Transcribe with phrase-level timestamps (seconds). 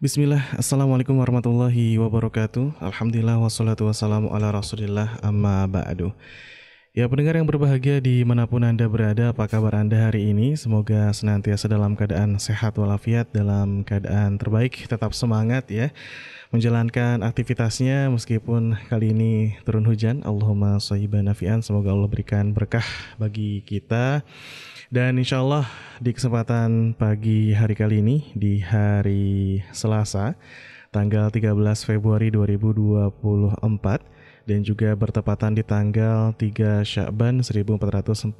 [0.00, 2.80] Bismillah, Assalamualaikum warahmatullahi wabarakatuh.
[2.80, 6.16] Alhamdulillah wassalatu wassalamu ala rasulillah amma ba'du
[6.90, 10.58] Ya pendengar yang berbahagia di mana pun Anda berada, apa kabar Anda hari ini?
[10.58, 15.94] Semoga senantiasa dalam keadaan sehat walafiat, dalam keadaan terbaik, tetap semangat ya
[16.50, 22.82] Menjalankan aktivitasnya meskipun kali ini turun hujan Allahumma sahibah nafi'an, semoga Allah berikan berkah
[23.22, 24.26] bagi kita
[24.90, 25.70] dan insya Allah
[26.02, 30.34] di kesempatan pagi hari kali ini di hari Selasa
[30.90, 31.54] tanggal 13
[31.86, 33.62] Februari 2024
[34.50, 38.34] dan juga bertepatan di tanggal 3 Syakban 1445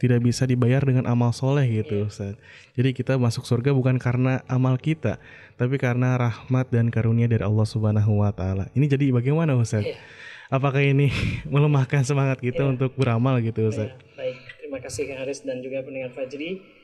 [0.00, 2.08] tidak bisa dibayar dengan amal soleh gitu iya.
[2.08, 2.34] Ustaz.
[2.72, 5.20] Jadi kita masuk surga bukan karena amal kita,
[5.60, 8.72] tapi karena rahmat dan karunia dari Allah Subhanahu wa taala.
[8.72, 9.84] Ini jadi bagaimana Ustaz?
[9.84, 10.00] Iya.
[10.48, 11.12] Apakah ini
[11.52, 12.72] melemahkan semangat kita iya.
[12.72, 13.92] untuk beramal gitu Ustaz?
[14.16, 16.80] Baik, terima kasih Kang Aris dan juga pendengar Fajri.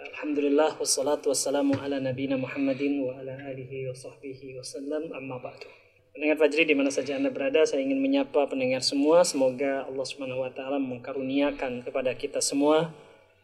[0.00, 5.79] Alhamdulillah wassalatu wassalamu ala nabiyina Muhammadin wa ala alihi wa sahbihi wasallam amma ba'du.
[6.20, 9.24] Pendengar Fajri di mana saja Anda berada, saya ingin menyapa pendengar semua.
[9.24, 12.92] Semoga Allah Subhanahu wa taala mengkaruniakan kepada kita semua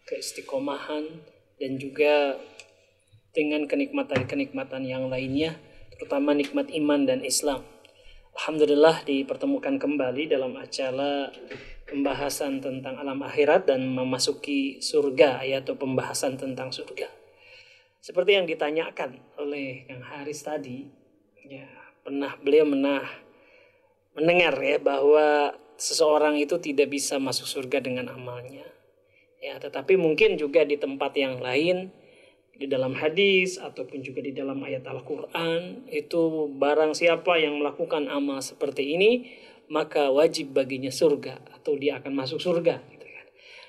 [0.05, 1.09] keistiqomahan
[1.57, 2.37] dan juga
[3.33, 5.57] dengan kenikmatan-kenikmatan yang lainnya,
[5.97, 7.65] terutama nikmat iman dan Islam.
[8.37, 11.33] Alhamdulillah dipertemukan kembali dalam acara
[11.89, 17.09] pembahasan tentang alam akhirat dan memasuki surga yaitu pembahasan tentang surga.
[18.05, 20.85] Seperti yang ditanyakan oleh Kang Haris tadi,
[21.49, 23.03] ya pernah beliau pernah
[24.15, 28.63] mendengar ya bahwa seseorang itu tidak bisa masuk surga dengan amalnya.
[29.43, 31.91] Ya, tetapi mungkin juga di tempat yang lain
[32.57, 38.41] di dalam hadis ataupun juga di dalam ayat Al-Qur'an itu barang siapa yang melakukan amal
[38.41, 39.29] seperti ini
[39.69, 43.27] maka wajib baginya surga atau dia akan masuk surga gitu kan.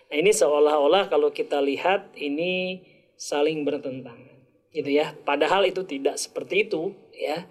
[0.07, 2.79] Nah, ini seolah-olah kalau kita lihat ini
[3.19, 4.39] saling bertentangan
[4.71, 5.11] gitu ya.
[5.27, 7.43] Padahal itu tidak seperti itu ya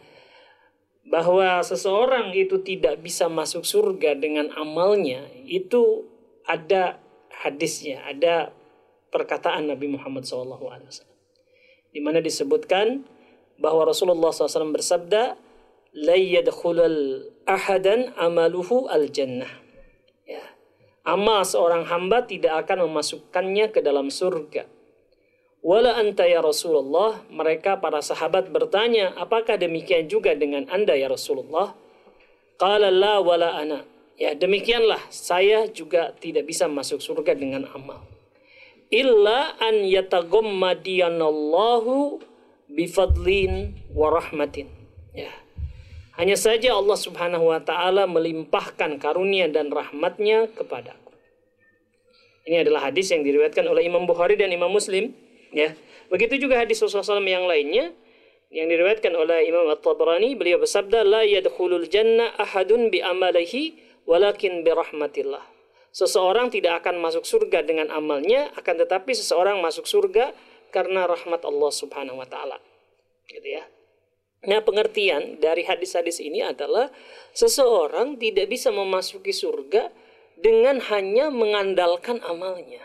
[1.07, 6.07] bahwa seseorang itu tidak bisa masuk surga dengan amalnya itu
[6.47, 6.99] ada
[7.31, 8.51] hadisnya, ada
[9.15, 10.59] perkataan Nabi Muhammad SAW
[11.95, 13.07] di mana disebutkan
[13.57, 15.39] bahwa Rasulullah SAW bersabda
[15.97, 19.49] la yadkhulul ahadan amaluhu al jannah
[20.29, 20.45] ya.
[21.09, 24.69] Amal seorang hamba tidak akan memasukkannya ke dalam surga
[25.65, 31.75] Wala anta ya Rasulullah, mereka para sahabat bertanya, apakah demikian juga dengan anda ya Rasulullah?
[32.61, 33.85] Qala la wala ana.
[34.17, 38.01] Ya demikianlah, saya juga tidak bisa masuk surga dengan amal.
[38.89, 42.21] Illa an yatagommadiyannallahu
[42.71, 44.69] bifadlin wa rahmatin.
[45.13, 45.29] Ya.
[46.17, 51.13] Hanya saja Allah subhanahu wa ta'ala melimpahkan karunia dan rahmatnya kepadaku.
[52.49, 55.13] Ini adalah hadis yang diriwayatkan oleh Imam Bukhari dan Imam Muslim
[55.55, 55.75] Ya.
[56.11, 57.91] Begitu juga hadis Rasulullah SAW yang lainnya
[58.51, 63.75] yang diriwayatkan oleh Imam At-Tabrani beliau bersabda la yadkhulul jannah ahadun bi amalihi
[64.07, 65.43] walakin bi rahmatillah.
[65.91, 70.31] Seseorang tidak akan masuk surga dengan amalnya akan tetapi seseorang masuk surga
[70.71, 72.61] karena rahmat Allah Subhanahu wa taala.
[73.27, 73.65] Gitu ya.
[74.47, 76.93] Nah, pengertian dari hadis-hadis ini adalah
[77.35, 79.91] seseorang tidak bisa memasuki surga
[80.39, 82.85] dengan hanya mengandalkan amalnya.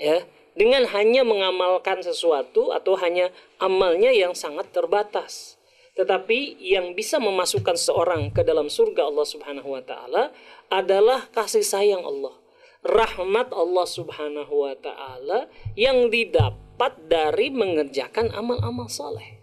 [0.00, 0.24] Ya,
[0.56, 3.28] dengan hanya mengamalkan sesuatu atau hanya
[3.60, 5.60] amalnya yang sangat terbatas.
[5.96, 10.32] Tetapi yang bisa memasukkan seorang ke dalam surga Allah Subhanahu wa taala
[10.72, 12.36] adalah kasih sayang Allah.
[12.84, 19.40] Rahmat Allah Subhanahu wa taala yang didapat dari mengerjakan amal-amal soleh.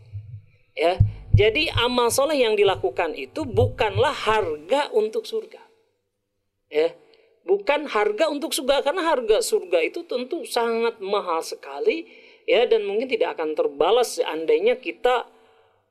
[0.74, 0.98] Ya,
[1.34, 5.62] jadi amal soleh yang dilakukan itu bukanlah harga untuk surga.
[6.70, 6.94] Ya,
[7.44, 12.08] bukan harga untuk surga karena harga surga itu tentu sangat mahal sekali
[12.48, 15.28] ya dan mungkin tidak akan terbalas seandainya kita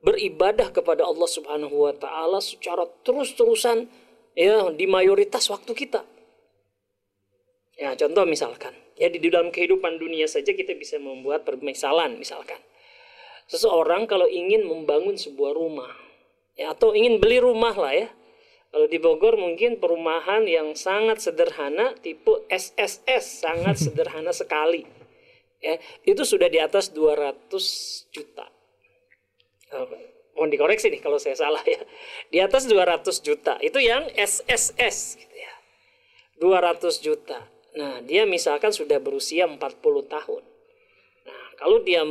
[0.03, 3.87] beribadah kepada Allah Subhanahu wa taala secara terus-terusan
[4.35, 6.03] ya di mayoritas waktu kita.
[7.79, 12.61] Ya, contoh misalkan, ya di dalam kehidupan dunia saja kita bisa membuat permisalan misalkan
[13.51, 15.91] seseorang kalau ingin membangun sebuah rumah
[16.55, 18.09] ya atau ingin beli rumah lah ya
[18.73, 24.89] kalau di Bogor mungkin perumahan yang sangat sederhana tipe SSS sangat sederhana sekali.
[25.61, 25.77] Ya
[26.09, 27.53] itu sudah di atas 200
[28.09, 28.49] juta.
[30.33, 31.85] Mohon dikoreksi nih kalau saya salah ya.
[32.33, 35.53] Di atas 200 juta itu yang SSS gitu ya.
[36.41, 37.45] 200 juta.
[37.77, 39.61] Nah dia misalkan sudah berusia 40
[40.09, 40.43] tahun.
[41.29, 42.09] Nah kalau dia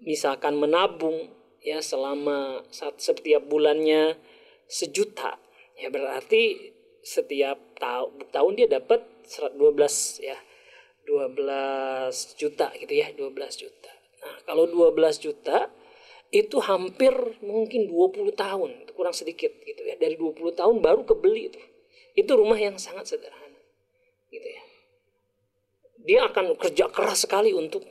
[0.00, 1.28] misalkan menabung
[1.60, 2.64] ya selama
[2.96, 4.16] setiap bulannya
[4.64, 5.36] sejuta
[5.78, 9.56] ya berarti setiap tahun tahun dia dapat 12
[10.20, 10.38] ya.
[11.08, 13.92] 12 juta gitu ya 12 juta.
[14.20, 15.72] Nah kalau 12 juta
[16.28, 19.96] itu hampir mungkin 20 tahun kurang sedikit gitu ya.
[19.96, 21.60] Dari 20 tahun baru kebeli itu
[22.12, 23.62] itu rumah yang sangat sederhana
[24.28, 24.62] gitu ya.
[26.04, 27.86] Dia akan kerja keras sekali untuk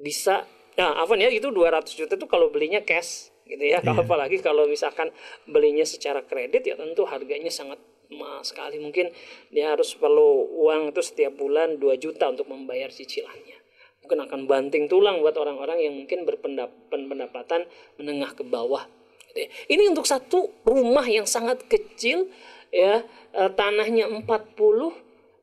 [0.00, 0.48] bisa
[0.80, 3.82] Nah, apa ya itu 200 juta itu kalau belinya cash gitu ya.
[3.82, 3.98] Yeah.
[3.98, 5.10] Apalagi kalau misalkan
[5.50, 8.78] belinya secara kredit ya tentu harganya sangat mahal sekali.
[8.78, 9.10] Mungkin
[9.50, 13.58] dia harus perlu uang itu setiap bulan 2 juta untuk membayar cicilannya.
[14.06, 17.68] Mungkin akan banting tulang buat orang-orang yang mungkin berpendapatan
[18.00, 18.86] menengah ke bawah.
[19.30, 19.48] Gitu ya.
[19.76, 22.30] Ini untuk satu rumah yang sangat kecil
[22.70, 23.02] ya
[23.34, 24.26] eh, tanahnya 40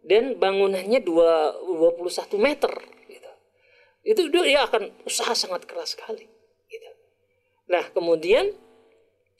[0.08, 2.72] dan bangunannya 2, 21 meter
[4.08, 6.37] itu dia akan usaha sangat keras sekali gitu.
[7.68, 8.56] Nah kemudian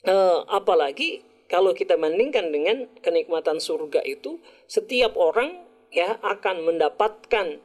[0.04, 4.36] eh, apalagi kalau kita bandingkan dengan kenikmatan surga itu
[4.68, 7.56] setiap orang ya akan mendapatkan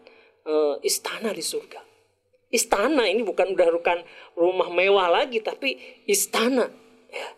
[0.47, 1.83] eh, istana di surga.
[2.53, 3.99] Istana ini bukan udah bukan
[4.37, 5.75] rumah mewah lagi tapi
[6.07, 6.69] istana
[7.11, 7.29] ya.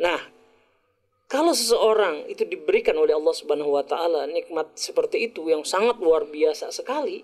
[0.00, 0.20] Nah
[1.30, 6.26] kalau seseorang itu diberikan oleh Allah Subhanahu wa taala nikmat seperti itu yang sangat luar
[6.26, 7.22] biasa sekali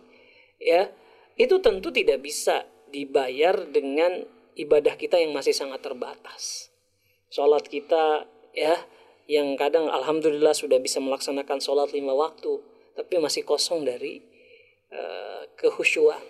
[0.63, 0.87] ya
[1.35, 2.63] itu tentu tidak bisa
[2.95, 6.73] dibayar dengan ibadah kita yang masih sangat terbatas.
[7.29, 8.25] Sholat kita
[8.57, 8.81] ya
[9.29, 12.63] yang kadang alhamdulillah sudah bisa melaksanakan sholat lima waktu,
[12.97, 14.23] tapi masih kosong dari
[14.95, 16.23] uh, kehusyuan,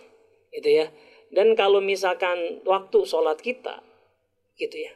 [0.50, 0.90] gitu ya.
[1.30, 3.84] Dan kalau misalkan waktu sholat kita,
[4.56, 4.92] gitu ya,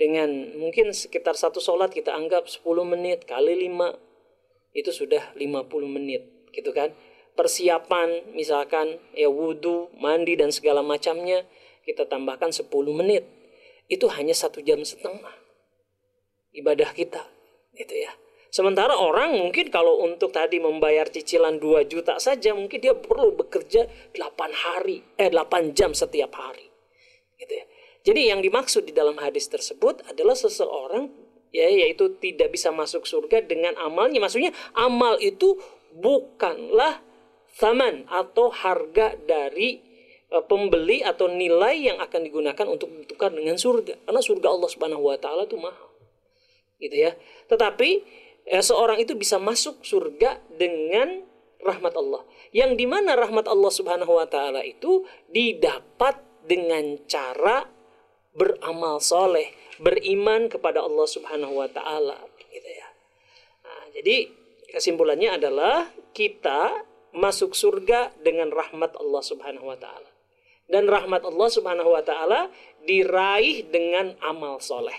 [0.00, 3.92] dengan mungkin sekitar satu sholat kita anggap 10 menit kali lima
[4.72, 6.90] itu sudah 50 menit, gitu kan
[7.34, 11.42] persiapan misalkan ya wudhu, mandi dan segala macamnya
[11.84, 13.24] kita tambahkan 10 menit.
[13.86, 15.44] Itu hanya satu jam setengah
[16.54, 17.22] ibadah kita
[17.74, 18.14] itu ya.
[18.54, 23.90] Sementara orang mungkin kalau untuk tadi membayar cicilan 2 juta saja mungkin dia perlu bekerja
[24.14, 24.14] 8
[24.54, 26.70] hari eh 8 jam setiap hari.
[27.34, 27.64] Gitu ya.
[28.06, 31.10] Jadi yang dimaksud di dalam hadis tersebut adalah seseorang
[31.50, 34.22] ya yaitu tidak bisa masuk surga dengan amalnya.
[34.22, 35.58] Maksudnya amal itu
[35.90, 37.02] bukanlah
[37.58, 39.82] saman atau harga dari
[40.42, 44.02] pembeli atau nilai yang akan digunakan untuk ditukar dengan surga.
[44.02, 45.90] Karena surga Allah Subhanahu wa taala itu mahal.
[46.82, 47.12] Gitu ya.
[47.46, 47.90] Tetapi
[48.50, 51.22] eh, seorang itu bisa masuk surga dengan
[51.62, 52.22] rahmat Allah.
[52.50, 57.64] Yang di mana rahmat Allah Subhanahu wa taala itu didapat dengan cara
[58.34, 62.18] beramal soleh beriman kepada Allah Subhanahu wa taala.
[62.50, 62.88] Gitu ya.
[63.64, 64.28] Nah, jadi
[64.74, 70.13] kesimpulannya adalah kita masuk surga dengan rahmat Allah Subhanahu wa taala.
[70.64, 72.48] Dan rahmat Allah Subhanahu wa taala
[72.84, 74.96] diraih dengan amal soleh.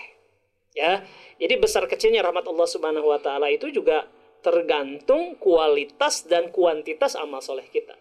[0.76, 1.02] Ya.
[1.36, 4.06] Jadi besar kecilnya rahmat Allah Subhanahu wa taala itu juga
[4.44, 7.98] tergantung kualitas dan kuantitas amal soleh kita.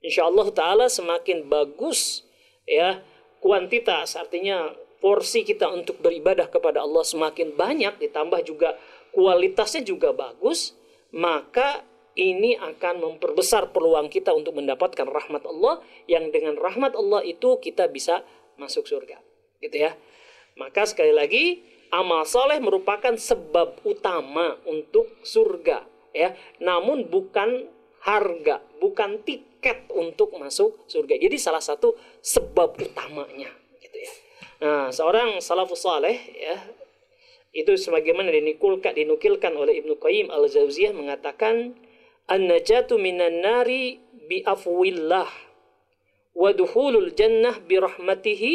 [0.00, 2.24] Insya Allah taala semakin bagus
[2.64, 3.02] ya
[3.42, 8.76] kuantitas artinya porsi kita untuk beribadah kepada Allah semakin banyak ditambah juga
[9.10, 10.76] kualitasnya juga bagus
[11.10, 11.82] maka
[12.20, 17.88] ini akan memperbesar peluang kita untuk mendapatkan rahmat Allah yang dengan rahmat Allah itu kita
[17.88, 18.20] bisa
[18.60, 19.16] masuk surga.
[19.64, 19.96] Gitu ya.
[20.60, 26.36] Maka sekali lagi amal soleh merupakan sebab utama untuk surga ya.
[26.60, 27.64] Namun bukan
[28.04, 31.16] harga bukan tiket untuk masuk surga.
[31.16, 33.48] Jadi salah satu sebab utamanya
[33.80, 34.12] gitu ya.
[34.60, 36.56] Nah seorang salafus saleh ya
[37.50, 41.74] itu sebagaimana dinukilkan oleh Ibnu Qayyim al-Jauziyah mengatakan
[42.30, 43.98] an-najatu minan nari
[44.30, 45.26] bi afwillah
[46.38, 48.54] wa dukhulul jannah bi rahmatihi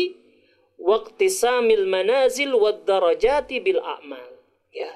[0.79, 4.31] waqtisamil manazil wad darajati bil a'mal.
[4.71, 4.91] Ya.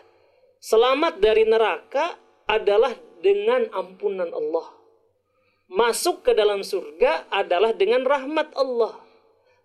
[0.64, 2.16] Selamat dari neraka
[2.48, 4.68] adalah dengan ampunan Allah.
[5.70, 8.98] Masuk ke dalam surga adalah dengan rahmat Allah.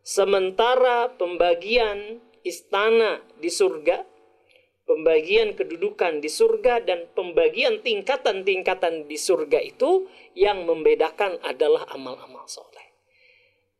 [0.04, 4.04] Sementara pembagian istana di surga
[4.84, 12.84] pembagian kedudukan di surga dan pembagian tingkatan-tingkatan di surga itu yang membedakan adalah amal-amal soleh.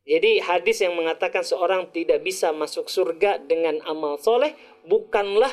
[0.05, 4.53] Jadi hadis yang mengatakan seorang tidak bisa masuk surga dengan amal soleh
[4.85, 5.49] bukanlah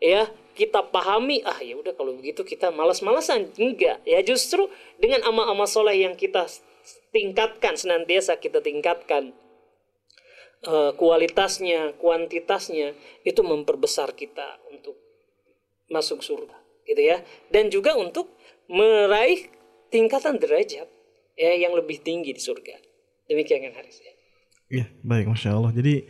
[0.00, 3.52] ya kita pahami ah ya udah kalau begitu kita malas-malasan.
[3.60, 6.48] Enggak ya justru dengan amal-amal soleh yang kita
[7.12, 9.36] tingkatkan senantiasa kita tingkatkan
[10.66, 14.96] uh, kualitasnya kuantitasnya itu memperbesar kita untuk
[15.92, 16.56] masuk surga
[16.88, 18.32] gitu ya dan juga untuk
[18.70, 19.50] meraih
[19.90, 20.88] tingkatan derajat
[21.34, 22.90] ya yang lebih tinggi di surga
[23.30, 24.12] Demikian kan Haris ya.
[24.70, 25.70] Iya, baik Masya Allah.
[25.70, 26.02] Jadi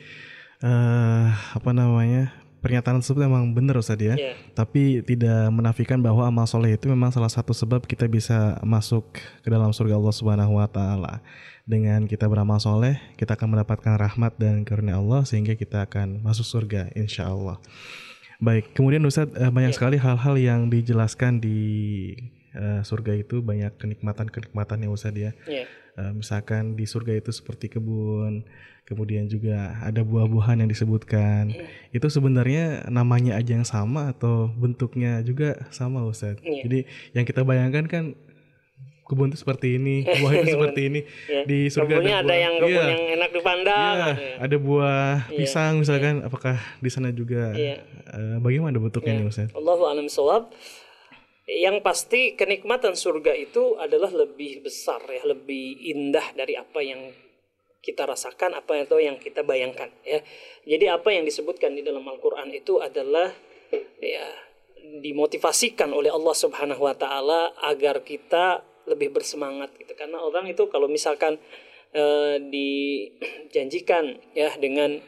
[0.65, 4.15] uh, apa namanya pernyataan tersebut memang benar Ustaz ya.
[4.15, 4.37] Yeah.
[4.53, 9.49] Tapi tidak menafikan bahwa amal soleh itu memang salah satu sebab kita bisa masuk ke
[9.49, 11.25] dalam surga Allah Subhanahu wa taala.
[11.65, 16.45] Dengan kita beramal soleh, kita akan mendapatkan rahmat dan karunia Allah sehingga kita akan masuk
[16.45, 17.57] surga insya Allah.
[18.41, 19.77] Baik, kemudian Ustaz uh, banyak yeah.
[19.77, 21.59] sekali hal-hal yang dijelaskan di
[22.57, 25.37] uh, surga itu banyak kenikmatan-kenikmatan yang Ustaz ya.
[25.45, 25.69] Yeah.
[26.01, 28.49] Uh, misalkan di surga itu seperti kebun,
[28.89, 31.53] kemudian juga ada buah-buahan yang disebutkan.
[31.53, 32.01] Yeah.
[32.01, 36.41] Itu sebenarnya namanya aja yang sama atau bentuknya juga sama Ustaz.
[36.41, 36.65] Yeah.
[36.65, 36.79] Jadi
[37.13, 38.05] yang kita bayangkan kan
[39.05, 41.01] kebun itu seperti ini, buah itu seperti ini.
[41.29, 41.45] Yeah.
[41.45, 42.89] Di surga Kebunnya ada, buah, ada yang kebun yeah.
[42.89, 43.77] yang enak dipandang.
[43.77, 44.01] Yeah.
[44.01, 45.37] Ada, ada buah yeah.
[45.37, 49.53] pisang misalkan, apakah di sana juga uh, bagaimana bentuknya nih Ustaz?
[49.53, 50.09] Allahu a'lam
[51.51, 57.11] yang pasti kenikmatan surga itu adalah lebih besar ya, lebih indah dari apa yang
[57.83, 60.23] kita rasakan, apa itu yang kita bayangkan ya.
[60.63, 63.35] Jadi apa yang disebutkan di dalam Al-Qur'an itu adalah
[63.99, 64.27] ya
[65.03, 69.91] dimotivasikan oleh Allah Subhanahu wa taala agar kita lebih bersemangat gitu.
[69.99, 71.41] Karena orang itu kalau misalkan
[71.91, 72.05] e,
[72.47, 75.03] dijanjikan ya dengan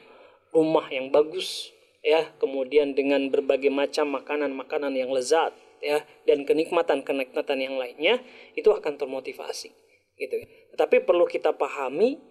[0.50, 1.70] rumah yang bagus
[2.02, 8.22] ya, kemudian dengan berbagai macam makanan-makanan yang lezat ya dan kenikmatan-kenikmatan yang lainnya
[8.54, 9.74] itu akan termotivasi
[10.16, 10.36] gitu.
[10.78, 12.22] Tapi perlu kita pahami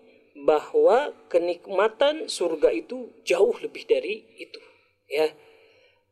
[0.47, 4.59] bahwa kenikmatan surga itu jauh lebih dari itu
[5.11, 5.27] ya.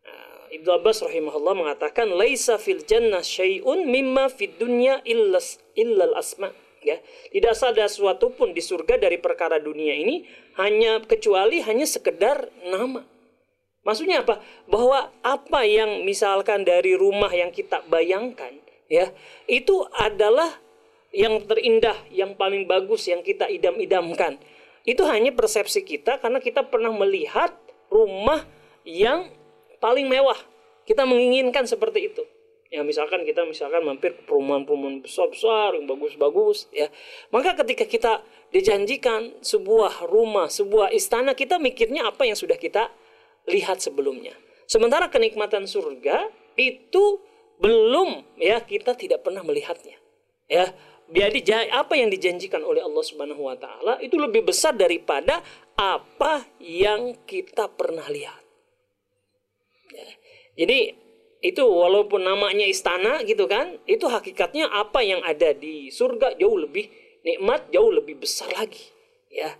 [0.03, 6.51] Nah, Ibnu Abbas rahimahullah mengatakan laisa fil jannah syai'un mimma fid dunya illas illal asma
[6.83, 6.99] ya.
[7.31, 10.27] Tidak ada sesuatu pun di surga dari perkara dunia ini
[10.59, 13.07] hanya kecuali hanya sekedar nama
[13.87, 14.43] Maksudnya apa?
[14.67, 18.51] Bahwa apa yang misalkan dari rumah yang kita bayangkan
[18.91, 19.11] ya,
[19.47, 20.59] itu adalah
[21.09, 24.37] yang terindah, yang paling bagus yang kita idam-idamkan.
[24.85, 27.55] Itu hanya persepsi kita karena kita pernah melihat
[27.89, 28.45] rumah
[28.85, 29.31] yang
[29.81, 30.37] paling mewah.
[30.85, 32.23] Kita menginginkan seperti itu.
[32.69, 36.85] Ya misalkan kita misalkan mampir ke perumahan-perumahan besar-besar yang bagus-bagus ya.
[37.33, 38.21] Maka ketika kita
[38.53, 42.93] dijanjikan sebuah rumah, sebuah istana, kita mikirnya apa yang sudah kita
[43.49, 44.37] lihat sebelumnya.
[44.69, 47.19] Sementara kenikmatan surga itu
[47.59, 49.97] belum ya kita tidak pernah melihatnya.
[50.49, 50.73] Ya,
[51.09, 55.41] jadi apa yang dijanjikan oleh Allah Subhanahu wa taala itu lebih besar daripada
[55.73, 58.41] apa yang kita pernah lihat.
[59.89, 60.09] Ya.
[60.65, 60.93] Jadi
[61.39, 66.85] itu walaupun namanya istana gitu kan, itu hakikatnya apa yang ada di surga jauh lebih
[67.25, 68.85] nikmat, jauh lebih besar lagi.
[69.33, 69.57] Ya.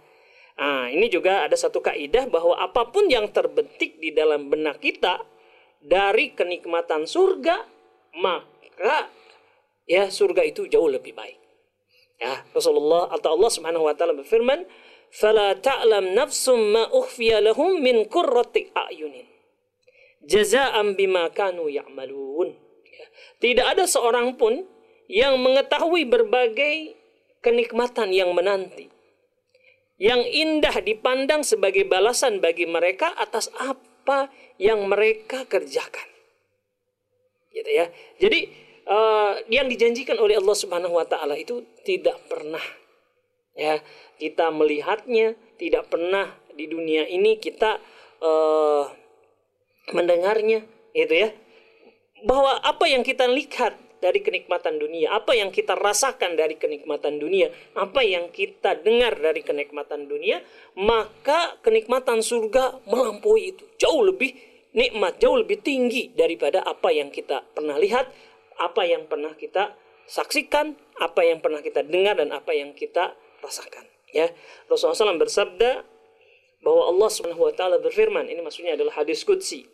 [0.60, 5.24] Nah, ini juga ada satu kaidah bahwa apa pun yang terbentik di dalam benak kita
[5.80, 7.64] dari kenikmatan surga,
[8.20, 9.08] maka
[9.88, 11.40] ya surga itu jauh lebih baik.
[12.20, 14.68] Ya, Rasulullah atau Allah Subhanahu wa taala berfirman,
[15.16, 19.32] "Fala ta'lam nafsum ma ukhfiya lahum min qurrati a'yunin."
[20.28, 22.52] Jaza'an bima kanu ya'malun.
[22.84, 23.06] Ya.
[23.40, 24.68] Tidak ada seorang pun
[25.08, 27.00] yang mengetahui berbagai
[27.40, 28.99] kenikmatan yang menanti
[30.00, 36.08] yang indah dipandang sebagai balasan bagi mereka atas apa yang mereka kerjakan.
[37.52, 37.92] Gitu ya.
[38.18, 38.48] Jadi
[38.88, 42.64] uh, yang dijanjikan oleh Allah Subhanahu wa taala itu tidak pernah
[43.60, 43.84] ya
[44.16, 47.80] kita melihatnya, tidak pernah di dunia ini kita
[48.24, 48.88] uh,
[49.92, 50.64] mendengarnya
[50.96, 51.30] itu ya
[52.24, 57.52] bahwa apa yang kita lihat dari kenikmatan dunia, apa yang kita rasakan dari kenikmatan dunia,
[57.76, 60.40] apa yang kita dengar dari kenikmatan dunia,
[60.80, 63.64] maka kenikmatan surga melampaui itu.
[63.80, 64.36] Jauh lebih
[64.74, 68.08] nikmat, jauh lebih tinggi daripada apa yang kita pernah lihat,
[68.60, 69.76] apa yang pernah kita
[70.10, 73.14] saksikan, apa yang pernah kita dengar dan apa yang kita
[73.44, 73.86] rasakan.
[74.10, 74.34] Ya,
[74.66, 75.86] Rasulullah SAW bersabda
[76.66, 79.70] bahwa Allah Subhanahu wa taala berfirman, ini maksudnya adalah hadis qudsi.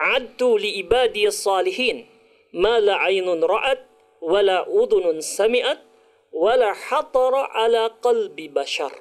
[0.00, 2.08] Adtu li ibadiyas salihin
[2.56, 3.80] ma la aynun ra'at
[4.20, 5.80] wa la udhunun sami'at
[6.34, 8.92] wa la hatara ala qalbi bashar.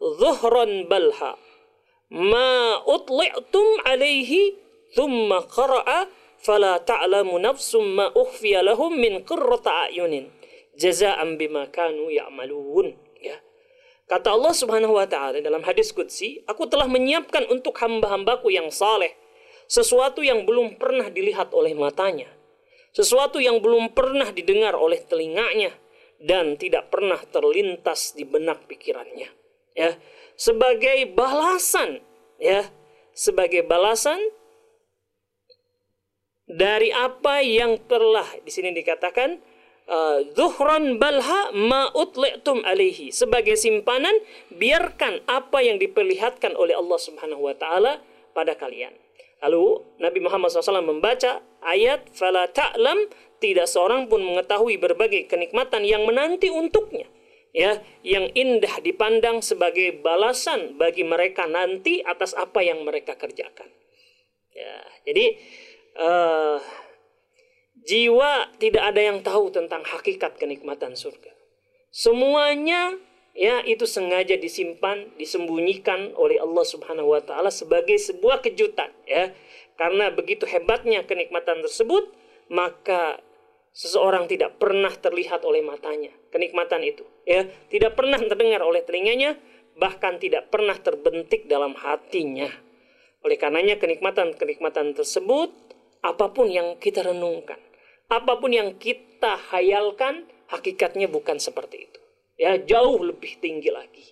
[0.00, 1.36] Zuhran balha
[2.12, 4.56] ma utli'tum alaihi
[4.92, 10.28] thumma qara'a fala ta'lamu nafsum ma ukhfiya lahum min qurrata ayunin.
[10.76, 12.92] Jazaan bima kanu ya'malun
[13.24, 13.40] ya.
[14.06, 19.16] Kata Allah Subhanahu wa taala dalam hadis qudsi aku telah menyiapkan untuk hamba-hambaku yang saleh
[19.66, 22.30] sesuatu yang belum pernah dilihat oleh matanya
[22.96, 25.68] sesuatu yang belum pernah didengar oleh telinganya
[26.16, 29.28] dan tidak pernah terlintas di benak pikirannya
[29.76, 29.92] ya.
[30.32, 32.00] Sebagai balasan
[32.40, 32.64] ya.
[33.16, 34.20] Sebagai balasan
[36.44, 39.40] dari apa yang telah di sini dikatakan
[39.88, 43.12] uh, zuhran balha ma utli'tum alaihi.
[43.12, 44.20] Sebagai simpanan
[44.52, 48.04] biarkan apa yang diperlihatkan oleh Allah Subhanahu wa taala
[48.36, 48.92] pada kalian
[49.44, 56.08] Lalu Nabi Muhammad SAW membaca ayat fala ta'lam tidak seorang pun mengetahui berbagai kenikmatan yang
[56.08, 57.04] menanti untuknya
[57.56, 63.72] ya yang indah dipandang sebagai balasan bagi mereka nanti atas apa yang mereka kerjakan.
[64.52, 64.76] Ya
[65.08, 65.40] jadi
[65.96, 66.60] uh,
[67.80, 71.32] jiwa tidak ada yang tahu tentang hakikat kenikmatan surga.
[71.88, 73.00] Semuanya
[73.36, 79.30] ya itu sengaja disimpan, disembunyikan oleh Allah Subhanahu wa taala sebagai sebuah kejutan ya.
[79.76, 82.08] Karena begitu hebatnya kenikmatan tersebut,
[82.48, 83.20] maka
[83.76, 89.36] seseorang tidak pernah terlihat oleh matanya kenikmatan itu ya, tidak pernah terdengar oleh telinganya,
[89.76, 92.48] bahkan tidak pernah terbentik dalam hatinya.
[93.20, 95.52] Oleh karenanya kenikmatan-kenikmatan tersebut
[96.00, 97.60] apa pun yang kita renungkan,
[98.08, 102.05] apa pun yang kita hayalkan, hakikatnya bukan seperti itu
[102.36, 104.04] ya jauh lebih tinggi lagi.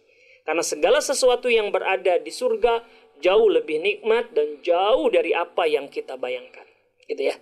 [0.44, 2.84] Karena segala sesuatu yang berada di surga
[3.24, 6.68] jauh lebih nikmat dan jauh dari apa yang kita bayangkan.
[7.08, 7.36] Gitu ya.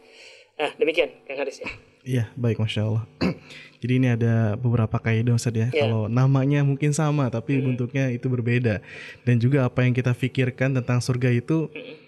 [0.59, 1.71] Nah, demikian Kang Haris ya.
[2.03, 3.05] Iya, baik Masya Allah.
[3.83, 5.71] Jadi ini ada beberapa kaidah Ustaz ya.
[5.75, 5.87] ya.
[5.87, 7.75] Kalau namanya mungkin sama tapi hmm.
[7.75, 8.79] bentuknya itu berbeda.
[9.27, 12.02] Dan juga apa yang kita pikirkan tentang surga itu hmm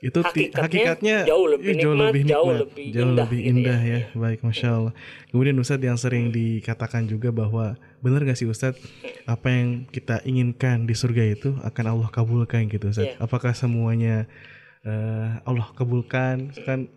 [0.00, 3.80] itu hakikatnya, hakikatnya jauh lebih jauh nikmat, lebih nikmat, jauh lebih jauh indah, lebih indah
[3.84, 3.92] ya.
[3.92, 4.00] ya.
[4.16, 4.94] Baik, masya Allah.
[5.28, 8.80] Kemudian Ustadz yang sering dikatakan juga bahwa benar gak sih Ustadz
[9.28, 13.20] apa yang kita inginkan di surga itu akan Allah kabulkan gitu Ustadz.
[13.20, 13.24] Yeah.
[13.28, 14.24] Apakah semuanya
[14.88, 16.56] uh, Allah kabulkan?
[16.64, 16.88] Kan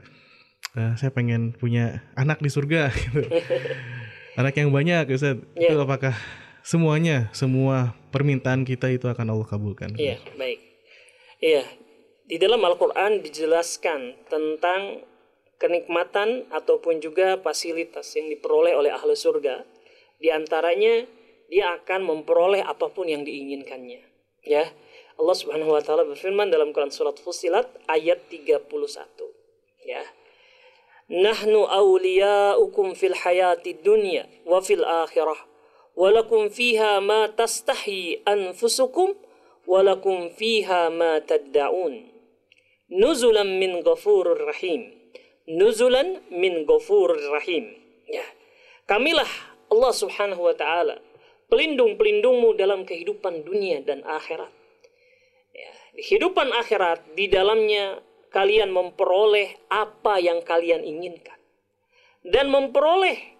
[0.79, 3.19] uh, saya pengen punya anak di surga gitu.
[4.39, 5.43] anak yang banyak Ustadz.
[5.59, 5.75] Yeah.
[5.75, 6.15] Itu apakah
[6.63, 9.91] semuanya semua permintaan kita itu akan Allah kabulkan?
[9.99, 10.59] Iya, yeah, baik.
[11.43, 11.63] Iya,
[12.23, 15.03] di dalam Al-Quran dijelaskan tentang
[15.59, 19.67] kenikmatan ataupun juga fasilitas yang diperoleh oleh ahli surga.
[20.23, 21.03] Di antaranya
[21.51, 23.99] dia akan memperoleh apa pun yang diinginkannya.
[24.43, 24.71] Ya,
[25.19, 28.71] Allah Subhanahu wa taala berfirman dalam Quran surat Fusilat ayat 31.
[29.83, 30.03] Ya.
[31.11, 35.39] Nahnu awliya'ukum fil hayati dunya wa fil akhirah.
[35.99, 39.11] Walakum fiha ma tastahi anfusukum
[39.67, 42.12] walakum fiha ma tadda'un
[42.93, 44.93] nuzulan min ghafurur rahim.
[45.49, 47.73] Nuzulan min ghafurur rahim.
[48.05, 48.23] Ya.
[48.85, 49.27] Kamilah
[49.73, 51.01] Allah Subhanahu wa taala
[51.49, 54.49] pelindung-pelindungmu dalam kehidupan dunia dan akhirat.
[55.53, 58.01] Ya, di kehidupan akhirat di dalamnya
[58.33, 61.37] kalian memperoleh apa yang kalian inginkan
[62.25, 63.37] dan memperoleh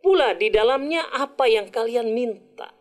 [0.00, 2.72] pula di dalamnya apa yang kalian minta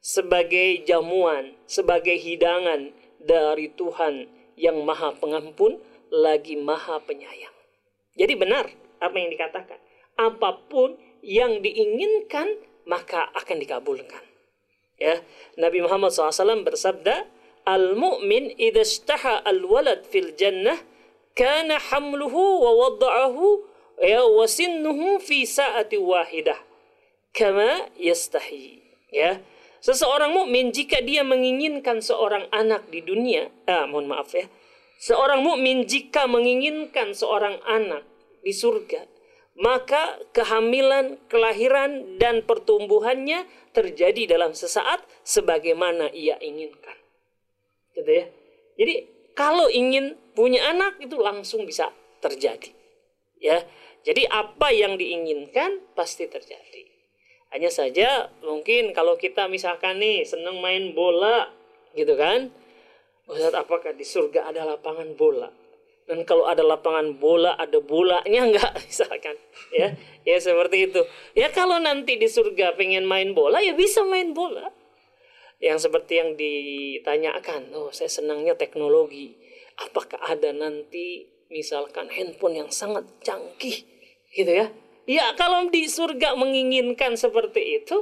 [0.00, 5.78] sebagai jamuan, sebagai hidangan dari Tuhan yang maha pengampun
[6.10, 7.54] lagi maha penyayang.
[8.16, 8.66] Jadi benar
[8.98, 9.78] apa yang dikatakan.
[10.16, 12.56] Apa pun yang diinginkan
[12.88, 14.24] maka akan dikabulkan.
[14.96, 15.20] Ya,
[15.60, 17.28] Nabi Muhammad SAW bersabda,
[17.66, 20.80] Al-mu'min idha ishtaha al-walad fil jannah
[21.36, 23.66] kana hamluhu wa wada'ahu
[24.00, 26.56] ya wa sinnuhu fi sa'ati wahidah
[27.36, 28.80] kama yastahi.
[29.12, 29.42] Ya,
[29.86, 34.50] Seseorang mukmin jika dia menginginkan seorang anak di dunia, ah, mohon maaf ya.
[34.98, 38.02] Seorang mukmin jika menginginkan seorang anak
[38.42, 39.06] di surga,
[39.54, 46.98] maka kehamilan, kelahiran dan pertumbuhannya terjadi dalam sesaat sebagaimana ia inginkan.
[47.94, 48.26] Gitu ya.
[48.82, 48.94] Jadi
[49.38, 52.74] kalau ingin punya anak itu langsung bisa terjadi.
[53.38, 53.62] Ya.
[54.02, 56.75] Jadi apa yang diinginkan pasti terjadi.
[57.56, 61.48] Hanya saja mungkin kalau kita misalkan nih senang main bola
[61.96, 62.52] gitu kan.
[63.24, 65.48] Ustaz apakah di surga ada lapangan bola?
[66.04, 69.40] Dan kalau ada lapangan bola, ada bolanya enggak misalkan,
[69.72, 71.00] ya, ya seperti itu.
[71.32, 74.68] Ya kalau nanti di surga pengen main bola, ya bisa main bola.
[75.56, 79.32] Yang seperti yang ditanyakan, oh saya senangnya teknologi.
[79.80, 83.82] Apakah ada nanti misalkan handphone yang sangat canggih,
[84.30, 84.68] gitu ya?
[85.06, 87.94] Ya kalau di surga menginginkan seperti itu,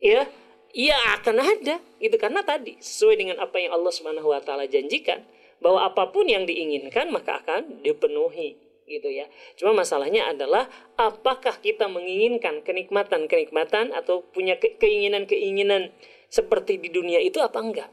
[0.00, 0.24] ya,
[0.72, 5.20] ya akan ada, gitu karena tadi sesuai dengan apa yang Allah Subhanahu Wa Taala janjikan
[5.60, 8.56] bahwa apa pun yang diinginkan maka akan dipenuhi
[8.88, 9.28] gitu ya.
[9.60, 10.66] Cuma masalahnya adalah
[10.98, 15.92] apakah kita menginginkan kenikmatan-kenikmatan atau punya keinginan-keinginan
[16.32, 17.90] seperti di dunia itu apa enggak?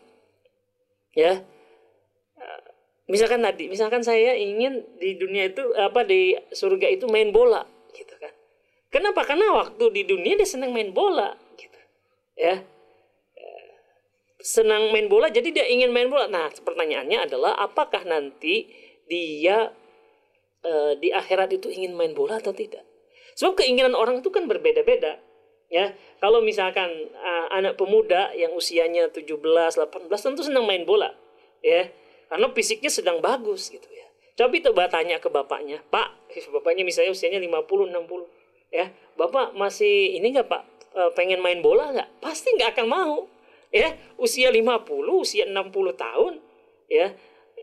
[1.13, 1.43] Ya.
[3.09, 7.65] Misalkan tadi, misalkan saya ingin di dunia itu apa di surga itu main bola.
[8.89, 9.21] Kenapa?
[9.25, 11.79] Karena waktu di dunia dia senang main bola gitu.
[12.37, 12.65] Ya
[14.39, 16.31] senang main bola jadi dia ingin main bola.
[16.31, 18.71] Nah, pertanyaannya adalah apakah nanti
[19.05, 19.75] dia
[20.63, 22.87] e, di akhirat itu ingin main bola atau tidak?
[23.35, 25.19] Sebab keinginan orang itu kan berbeda-beda.
[25.69, 31.13] Ya, kalau misalkan uh, anak pemuda yang usianya 17, 18 tentu senang main bola,
[31.61, 31.93] ya.
[32.25, 34.09] Karena fisiknya sedang bagus gitu ya.
[34.33, 38.01] Coba coba tanya ke bapaknya, "Pak, bapaknya misalnya usianya 50, 60,
[38.69, 38.89] ya.
[39.19, 40.63] Bapak masih ini enggak, Pak?
[40.95, 42.09] E, pengen main bola nggak?
[42.23, 43.27] Pasti nggak akan mau
[43.69, 44.89] ya usia 50
[45.21, 46.33] usia 60 tahun
[46.89, 47.13] ya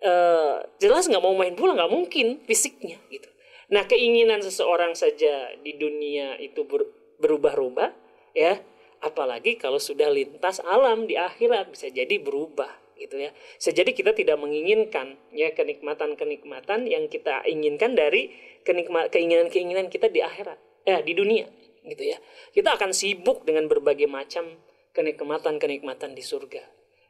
[0.07, 3.27] uh, jelas nggak mau main bola nggak mungkin fisiknya gitu
[3.67, 6.87] nah keinginan seseorang saja di dunia itu ber,
[7.19, 7.91] berubah-ubah
[8.39, 8.63] ya
[9.03, 14.39] apalagi kalau sudah lintas alam di akhirat bisa jadi berubah gitu ya sejadi kita tidak
[14.39, 18.31] menginginkan ya kenikmatan-kenikmatan yang kita inginkan dari
[18.63, 21.51] keinginan-keinginan kita di akhirat ya di dunia
[21.83, 22.19] gitu ya.
[22.55, 24.57] Kita akan sibuk dengan berbagai macam
[24.95, 26.63] kenikmatan-kenikmatan di surga.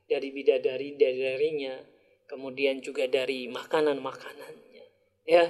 [0.06, 1.76] Dari bidadari darinya
[2.26, 4.86] kemudian juga dari makanan-makanannya
[5.28, 5.44] ya.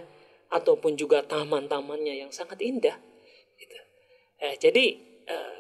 [0.50, 2.94] Ataupun juga taman-tamannya yang sangat indah
[3.58, 3.76] gitu.
[4.42, 4.84] eh, jadi
[5.26, 5.58] eh,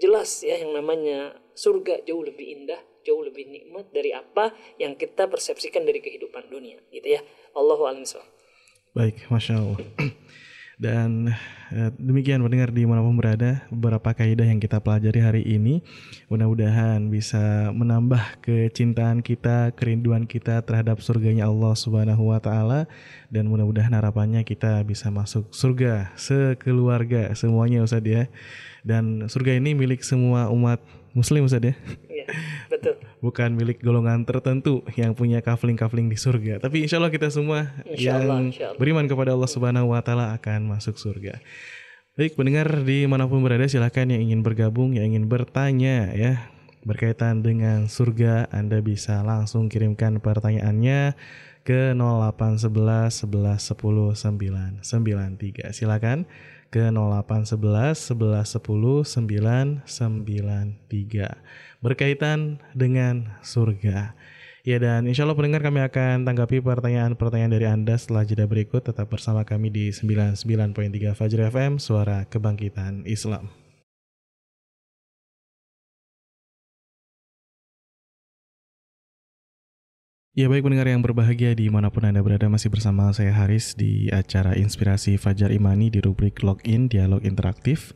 [0.00, 5.26] jelas ya yang namanya surga jauh lebih indah jauh lebih nikmat dari apa yang kita
[5.26, 7.20] persepsikan dari kehidupan dunia gitu ya.
[7.52, 8.06] Allahu a'lam
[8.94, 9.78] baik masya Allah
[10.82, 11.30] Dan
[11.70, 15.78] eh, demikian mendengar di mana pun berada beberapa kaidah yang kita pelajari hari ini
[16.26, 22.90] mudah-mudahan bisa menambah kecintaan kita, kerinduan kita terhadap surganya Allah Subhanahu wa taala
[23.30, 28.26] dan mudah-mudahan harapannya kita bisa masuk surga sekeluarga semuanya Ustaz ya.
[28.82, 30.82] Dan surga ini milik semua umat
[31.14, 31.74] muslim Ustaz ya.
[32.10, 32.26] Iya,
[32.66, 32.98] betul.
[33.22, 36.58] Bukan milik golongan tertentu yang punya kafling-kafling di surga.
[36.58, 38.74] Tapi insya Allah kita semua insya yang Allah, Allah.
[38.74, 41.38] beriman kepada Allah Subhanahu Wa Taala akan masuk surga.
[42.18, 46.50] Baik, pendengar di mana pun berada silahkan yang ingin bergabung, yang ingin bertanya ya
[46.82, 51.14] berkaitan dengan surga, Anda bisa langsung kirimkan pertanyaannya
[51.62, 55.70] ke 0811 11 10 993.
[55.70, 56.26] Silakan
[56.74, 59.06] ke 0811 11 10
[59.86, 64.14] 993 berkaitan dengan surga.
[64.62, 68.86] Ya dan insya Allah pendengar kami akan tanggapi pertanyaan-pertanyaan dari Anda setelah jeda berikut.
[68.86, 70.38] Tetap bersama kami di 99.3
[71.18, 73.50] Fajr FM, Suara Kebangkitan Islam.
[80.32, 84.08] Ya baik pendengar yang berbahagia di mana pun Anda berada masih bersama saya Haris di
[84.08, 87.92] acara Inspirasi Fajar Imani di rubrik Login Dialog Interaktif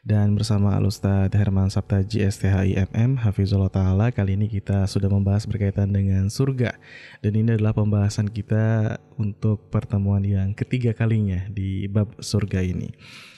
[0.00, 6.32] dan bersama Alustad Herman Sabtaji STHIMM Hafizullah Ta'ala kali ini kita sudah membahas berkaitan dengan
[6.32, 6.72] surga.
[7.20, 12.88] Dan ini adalah pembahasan kita untuk pertemuan yang ketiga kalinya di bab surga ini.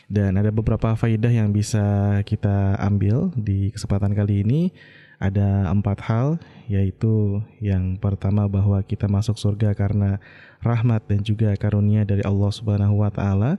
[0.06, 1.82] Dan ada beberapa faidah yang bisa
[2.22, 4.70] kita ambil di kesempatan kali ini.
[5.18, 10.22] Ada empat hal yaitu yang pertama bahwa kita masuk surga karena
[10.62, 13.58] rahmat dan juga karunia dari Allah Subhanahu wa taala.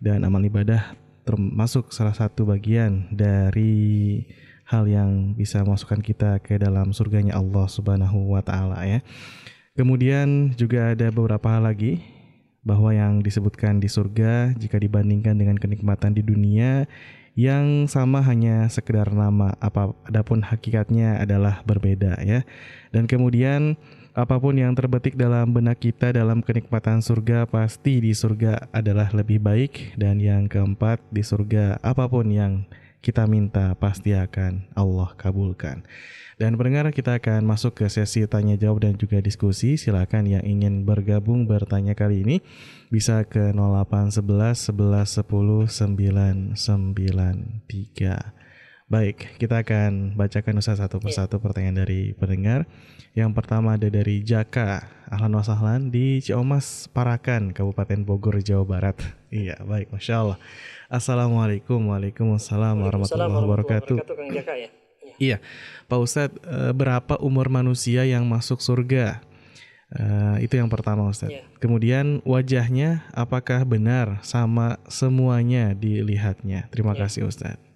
[0.00, 0.96] Dan amal ibadah
[1.30, 4.18] termasuk salah satu bagian dari
[4.66, 8.98] hal yang bisa masukkan kita ke dalam surganya Allah Subhanahu wa taala ya.
[9.78, 12.02] Kemudian juga ada beberapa hal lagi
[12.66, 16.90] bahwa yang disebutkan di surga jika dibandingkan dengan kenikmatan di dunia
[17.38, 22.42] yang sama hanya sekedar nama apa adapun hakikatnya adalah berbeda ya
[22.90, 23.78] dan kemudian
[24.10, 29.38] apa pun yang terbetik dalam benak kita dalam kenikmatan surga pasti di surga adalah lebih
[29.38, 32.66] baik dan yang keempat di surga apa pun yang
[33.00, 35.86] kita minta pasti akan Allah kabulkan.
[36.40, 39.76] Dan pendengar kita akan masuk ke sesi tanya jawab dan juga diskusi.
[39.76, 42.40] Silakan yang ingin bergabung bertanya kali ini
[42.88, 45.68] bisa ke 0811 11 10
[46.56, 48.39] 993.
[48.90, 51.44] Baik, kita akan bacakan Ustaz satu persatu yeah.
[51.46, 52.66] pertanyaan dari pendengar.
[53.14, 58.98] Yang pertama ada dari Jaka, Ahlan wasahlan di Ciomas, Parakan, Kabupaten Bogor, Jawa Barat.
[59.30, 60.38] Iya, baik, Masya Allah.
[60.90, 63.96] Assalamualaikum, Waalaikumsalam warahmatullahi wabarakatuh.
[64.02, 64.68] Kang Jaka ya?
[65.22, 65.36] Iya,
[65.86, 69.22] Pak Ustadz, eh, berapa umur manusia yang masuk surga?
[69.90, 71.34] Uh, itu yang pertama Ustadz.
[71.34, 71.46] Yeah.
[71.62, 76.66] Kemudian wajahnya apakah benar sama semuanya dilihatnya?
[76.74, 77.06] Terima yeah.
[77.06, 77.69] kasih Ustadz.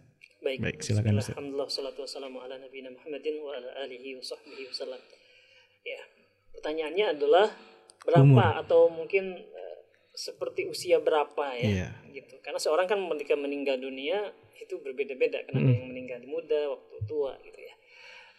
[0.45, 1.17] Baik, Baik silakan.
[1.17, 5.01] Alhamdulillah salatu wassalamu ala nabiyina Muhammadin wa ala alihi wa sahbihi wasallam.
[5.81, 6.01] Ya,
[6.53, 7.49] pertanyaannya adalah
[8.05, 8.61] berapa Umur.
[8.61, 9.79] atau mungkin uh,
[10.13, 11.93] seperti usia berapa ya, yeah.
[12.13, 12.37] gitu.
[12.45, 15.71] Karena seorang kan ketika meninggal dunia itu berbeda-beda karena mm.
[15.73, 17.75] yang meninggal muda, waktu tua gitu ya.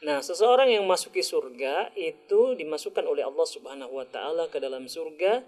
[0.05, 5.41] Nah, seseorang yang masuki surga itu dimasukkan oleh Allah Subhanahu wa taala ke dalam surga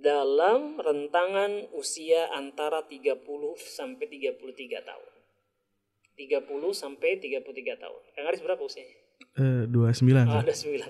[0.00, 3.20] dalam rentangan usia antara 30
[3.60, 5.15] sampai 33 tahun.
[6.16, 8.00] 30 sampai 33 tahun.
[8.16, 8.96] Kang Aris berapa usianya?
[9.36, 10.24] Eh, uh, 29.
[10.32, 10.88] Oh, 29.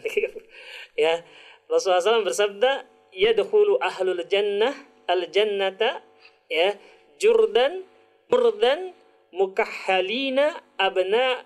[0.94, 1.26] ya.
[1.66, 4.70] Rasulullah SAW bersabda, "Yadkhulu ahlul jannah
[5.10, 6.02] al-jannata
[6.46, 6.78] ya
[7.18, 7.82] jurdan
[8.30, 8.94] murdan
[9.34, 11.42] mukahhalina abna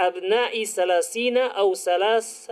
[0.00, 2.48] abna'i salasina au salas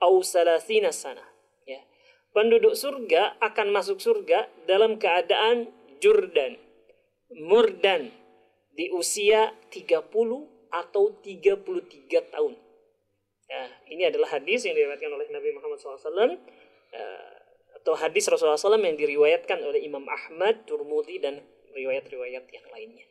[0.00, 1.24] au salasina sana."
[1.68, 1.84] Ya.
[2.32, 5.68] Penduduk surga akan masuk surga dalam keadaan
[6.00, 6.56] jurdan,
[7.36, 8.08] murdan,
[8.74, 10.10] di usia 30
[10.70, 12.54] atau 33 tahun.
[13.50, 16.38] Ya, ini adalah hadis yang diriwayatkan oleh Nabi Muhammad SAW
[16.94, 17.34] eh,
[17.82, 21.42] atau hadis Rasulullah SAW yang diriwayatkan oleh Imam Ahmad, Turmudi dan
[21.74, 23.06] riwayat-riwayat yang lainnya.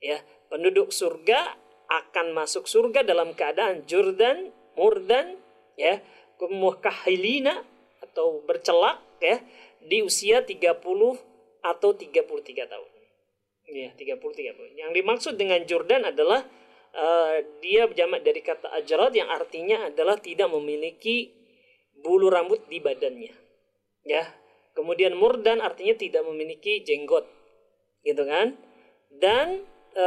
[0.00, 1.60] Ya, penduduk surga
[1.92, 4.48] akan masuk surga dalam keadaan jurdan,
[4.80, 5.36] murdan,
[5.76, 6.00] ya,
[6.40, 7.60] kumuhkahilina
[8.02, 9.38] atau bercelak ya
[9.78, 10.82] di usia 30
[11.62, 12.91] atau 33 tahun.
[13.72, 14.76] Ya, 30 30.
[14.76, 16.44] Yang dimaksud dengan Jordan adalah
[16.92, 21.32] uh, dia jamak dari kata ajrad yang artinya adalah tidak memiliki
[22.04, 23.32] bulu rambut di badannya.
[24.04, 24.28] Ya.
[24.72, 27.28] Kemudian murdan artinya tidak memiliki jenggot.
[28.02, 28.56] Gitu kan?
[29.12, 30.06] Dan e,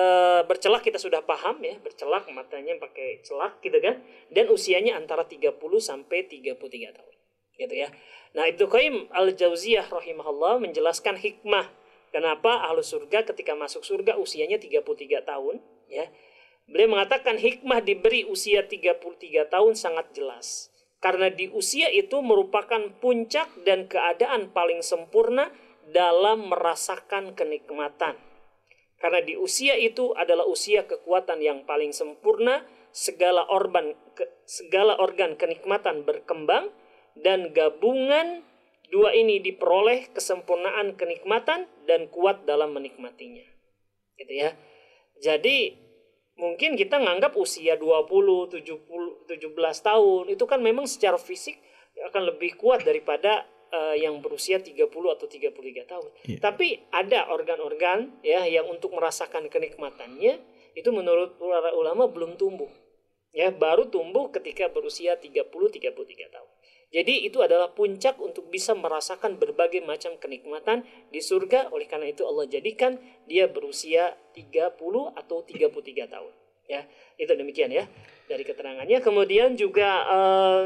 [0.50, 4.02] bercelak kita sudah paham ya, bercelak matanya pakai celak gitu kan.
[4.34, 7.16] Dan usianya antara 30 sampai 33 tahun.
[7.56, 7.94] Gitu ya.
[8.34, 11.70] Nah, Ibnu Qayyim Al-Jauziyah rahimahullah menjelaskan hikmah
[12.16, 14.88] Kenapa ahlu surga ketika masuk surga usianya 33
[15.28, 15.60] tahun?
[15.92, 16.08] Ya.
[16.64, 19.04] Beliau mengatakan hikmah diberi usia 33
[19.52, 20.72] tahun sangat jelas.
[21.04, 25.52] Karena di usia itu merupakan puncak dan keadaan paling sempurna
[25.92, 28.16] dalam merasakan kenikmatan.
[28.96, 32.64] Karena di usia itu adalah usia kekuatan yang paling sempurna,
[32.96, 33.92] segala organ
[34.48, 36.72] segala organ kenikmatan berkembang
[37.20, 38.48] dan gabungan
[38.96, 43.44] Dua ini diperoleh kesempurnaan kenikmatan dan kuat dalam menikmatinya.
[44.16, 44.56] Gitu ya.
[45.20, 45.76] Jadi
[46.40, 49.36] mungkin kita nganggap usia 20, 70, 17
[49.84, 51.60] tahun itu kan memang secara fisik
[52.08, 53.44] akan lebih kuat daripada
[53.76, 56.10] uh, yang berusia 30 atau 33 tahun.
[56.28, 56.40] Yeah.
[56.40, 60.40] Tapi ada organ-organ ya yang untuk merasakan kenikmatannya
[60.76, 62.72] itu menurut para ulama belum tumbuh.
[63.36, 65.92] Ya, baru tumbuh ketika berusia 30 33
[66.32, 66.52] tahun.
[66.96, 71.68] Jadi itu adalah puncak untuk bisa merasakan berbagai macam kenikmatan di surga.
[71.76, 72.96] Oleh karena itu Allah jadikan
[73.28, 74.80] dia berusia 30
[75.12, 76.34] atau 33 tahun.
[76.72, 76.88] Ya,
[77.20, 77.84] itu demikian ya
[78.32, 79.04] dari keterangannya.
[79.04, 80.66] Kemudian juga uh,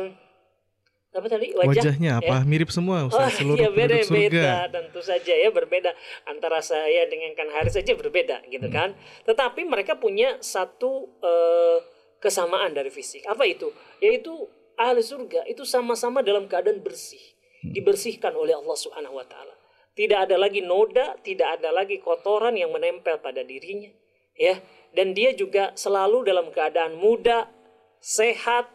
[1.10, 2.46] apa tadi wajah wajahnya apa ya?
[2.46, 4.14] mirip semua Ustaz, oh, seluruh ya beda surga.
[4.14, 5.90] beda tentu saja ya berbeda
[6.30, 8.76] antara saya dengan Kan Haris saja berbeda gitu hmm.
[8.78, 8.94] kan
[9.26, 11.82] tetapi mereka punya satu uh,
[12.22, 14.38] kesamaan dari fisik apa itu yaitu
[14.80, 17.20] ahli surga itu sama-sama dalam keadaan bersih,
[17.62, 19.52] dibersihkan oleh Allah Subhanahu wa taala.
[20.00, 23.92] Tidak ada lagi noda, tidak ada lagi kotoran yang menempel pada dirinya,
[24.40, 24.64] ya.
[24.96, 27.52] Dan dia juga selalu dalam keadaan muda,
[28.00, 28.72] sehat,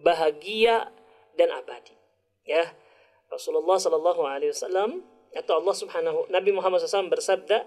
[0.00, 0.88] bahagia
[1.36, 1.92] dan abadi.
[2.48, 2.72] Ya.
[3.28, 7.64] Rasulullah Shallallahu alaihi wasallam atau Allah Subhanahu Nabi Muhammad SAW bersabda,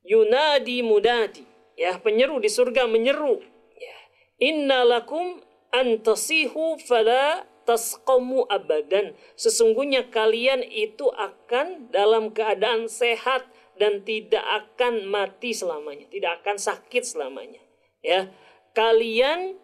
[0.00, 1.44] Yunadi mudadi,
[1.76, 3.40] ya penyeru di surga menyeru,
[3.76, 3.96] ya.
[4.40, 9.14] Inna lakum antasihu fala tasqamu abadan.
[9.38, 13.46] Sesungguhnya kalian itu akan dalam keadaan sehat
[13.78, 17.62] dan tidak akan mati selamanya, tidak akan sakit selamanya.
[18.04, 18.28] Ya,
[18.76, 19.56] kalian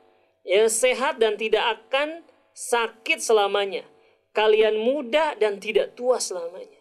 [0.47, 2.25] ya sehat dan tidak akan
[2.57, 3.85] sakit selamanya.
[4.33, 6.81] Kalian muda dan tidak tua selamanya.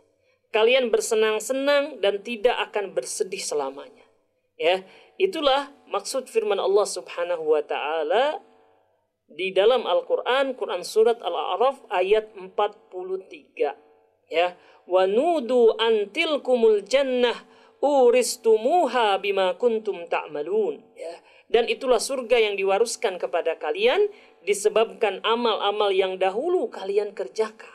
[0.52, 4.08] Kalian bersenang-senang dan tidak akan bersedih selamanya.
[4.56, 4.88] Ya,
[5.20, 8.40] itulah maksud firman Allah Subhanahu wa taala
[9.36, 14.32] di dalam Al-Qur'an, Quran surat Al-A'raf ayat 43.
[14.32, 14.58] Ya,
[14.90, 17.36] wa nudu antilkumul jannah
[17.84, 20.82] uristumuha bima kuntum ta'malun.
[20.98, 21.16] Ya.
[21.46, 24.10] Dan itulah surga yang diwaruskan kepada kalian
[24.48, 27.70] disebabkan amal-amal yang dahulu kalian kerjakan.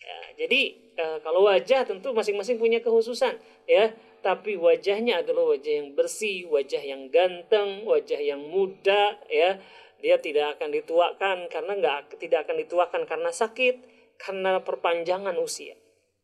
[0.00, 0.60] Ya, jadi
[0.96, 3.36] eh, kalau wajah tentu masing-masing punya kekhususan,
[3.68, 3.92] ya.
[4.20, 9.60] Tapi wajahnya adalah wajah yang bersih, wajah yang ganteng, wajah yang muda, ya.
[10.00, 13.74] Dia tidak akan dituakan karena nggak tidak akan dituakan karena sakit,
[14.20, 15.76] karena perpanjangan usia,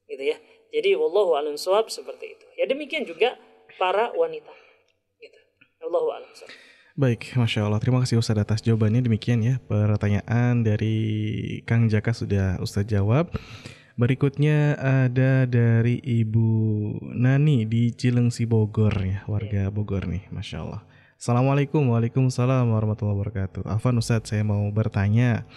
[0.09, 0.37] gitu ya.
[0.75, 2.47] Jadi wallahu alam suwab seperti itu.
[2.59, 3.39] Ya demikian juga
[3.81, 4.53] para wanita.
[5.21, 5.39] Gitu.
[5.85, 6.29] Wallahu alam
[6.97, 7.77] Baik, Masya Allah.
[7.77, 9.05] Terima kasih Ustaz atas jawabannya.
[9.05, 10.97] Demikian ya pertanyaan dari
[11.69, 13.37] Kang Jaka sudah Ustaz jawab.
[13.97, 16.49] Berikutnya ada dari Ibu
[17.17, 20.85] Nani di Cilengsi Bogor ya, warga Bogor nih, Masya Allah.
[21.17, 23.65] Assalamualaikum, Waalaikumsalam warahmatullahi wabarakatuh.
[23.65, 25.49] Afan Ustadz, saya mau bertanya.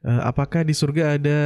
[0.00, 1.40] Uh, apakah di surga ada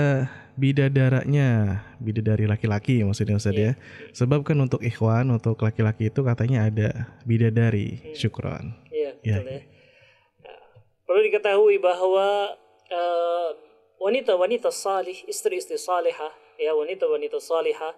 [0.54, 3.74] bidadaranya, bidadari laki-laki maksudnya Ustaz yeah.
[3.74, 3.82] ya?
[4.14, 7.98] Sebab kan untuk ikhwan, untuk laki-laki itu katanya ada bidadari.
[7.98, 8.14] Hmm.
[8.14, 8.64] Syukron.
[8.94, 9.58] Iya, yeah, betul ya.
[9.58, 10.54] ya.
[11.02, 12.54] Perlu diketahui bahwa
[12.94, 13.50] uh,
[13.98, 16.30] wanita-wanita salih, istri-istri salihah,
[16.62, 17.90] ya wanita-wanita salihah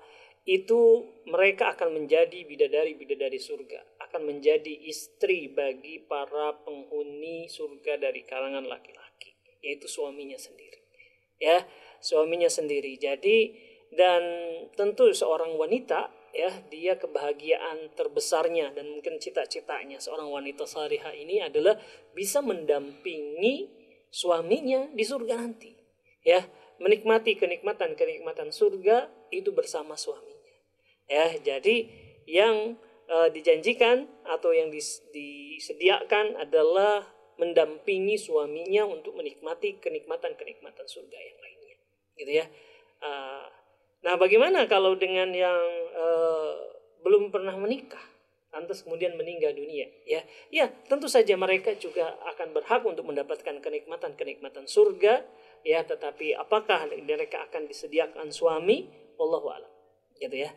[0.46, 8.64] itu mereka akan menjadi bidadari-bidadari surga, akan menjadi istri bagi para penghuni surga dari kalangan
[8.64, 10.79] laki-laki yaitu suaminya sendiri.
[11.38, 11.66] Ya,
[12.03, 12.98] suaminya sendiri.
[12.98, 13.55] Jadi
[13.94, 14.22] dan
[14.77, 21.81] tentu seorang wanita ya dia kebahagiaan terbesarnya dan mungkin cita-citanya seorang wanita salihah ini adalah
[22.12, 23.64] bisa mendampingi
[24.12, 25.72] suaminya di surga nanti
[26.20, 26.44] ya
[26.79, 30.55] menikmati kenikmatan-kenikmatan surga itu bersama suaminya.
[31.11, 31.88] Ya jadi
[32.29, 32.77] yang
[33.09, 41.77] uh, dijanjikan atau yang dis, disediakan adalah mendampingi suaminya untuk menikmati kenikmatan-kenikmatan surga yang lainnya.
[42.19, 42.47] Gitu ya.
[42.99, 43.47] Uh,
[44.03, 45.62] nah bagaimana kalau dengan yang
[45.95, 46.55] uh,
[47.03, 48.03] belum pernah menikah?
[48.49, 50.25] Lantas kemudian meninggal dunia ya.
[50.49, 55.23] Ya tentu saja mereka juga akan berhak untuk mendapatkan kenikmatan-kenikmatan surga
[55.62, 58.88] ya tetapi apakah mereka akan disediakan suami?
[59.18, 59.73] Wallahu alam.
[60.18, 60.51] Gitu ya.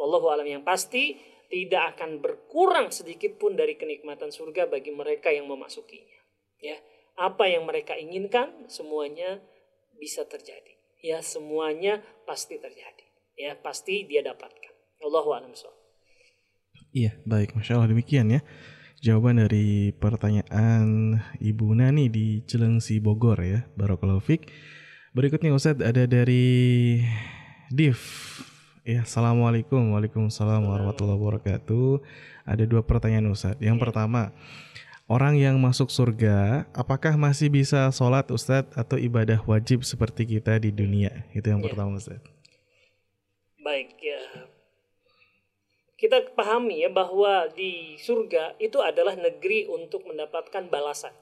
[0.00, 0.46] Wallahu alam.
[0.46, 1.04] Yang pasti
[1.46, 6.18] tidak akan berkurang sedikit pun dari kenikmatan surga bagi mereka yang memasukinya.
[6.60, 6.76] Ya
[7.16, 9.40] apa yang mereka inginkan semuanya
[9.96, 10.76] bisa terjadi.
[11.00, 13.04] Ya semuanya pasti terjadi.
[13.36, 14.72] Ya pasti dia dapatkan.
[15.04, 15.52] Allahu a'lam.
[16.92, 17.52] Iya baik.
[17.56, 18.40] Masya Allah demikian ya
[19.06, 24.50] jawaban dari pertanyaan Ibu Nani di Cilengsi Bogor ya Barokallahu Fik
[25.14, 26.98] berikutnya Ustadz ada dari
[27.70, 28.02] Div
[28.86, 31.98] Ya, Assalamualaikum Waalaikumsalam warahmatullahi wabarakatuh
[32.46, 33.82] Ada dua pertanyaan Ustadz Yang ya.
[33.82, 34.30] pertama
[35.06, 40.74] Orang yang masuk surga, apakah masih bisa sholat Ustadz atau ibadah wajib seperti kita di
[40.74, 41.22] dunia?
[41.30, 41.70] Itu yang ya.
[41.70, 42.26] pertama Ustadz.
[43.62, 43.95] Baik.
[45.96, 51.12] Kita pahami ya bahwa di surga itu adalah negeri untuk mendapatkan balasan.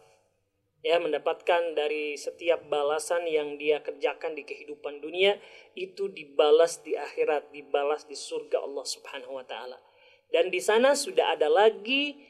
[0.84, 5.40] Ya, mendapatkan dari setiap balasan yang dia kerjakan di kehidupan dunia
[5.72, 9.80] itu dibalas di akhirat, dibalas di surga Allah Subhanahu wa taala.
[10.28, 12.20] Dan di sana sudah ada lagi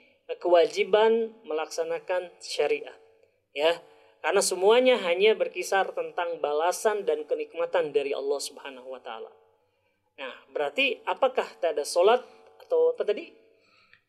[0.40, 2.96] kewajiban melaksanakan syariat
[3.52, 3.76] ya
[4.24, 9.28] karena semuanya hanya berkisar tentang balasan dan kenikmatan dari Allah Subhanahu wa taala.
[10.16, 12.24] Nah, berarti apakah tak ada solat
[12.64, 13.30] atau apa tadi?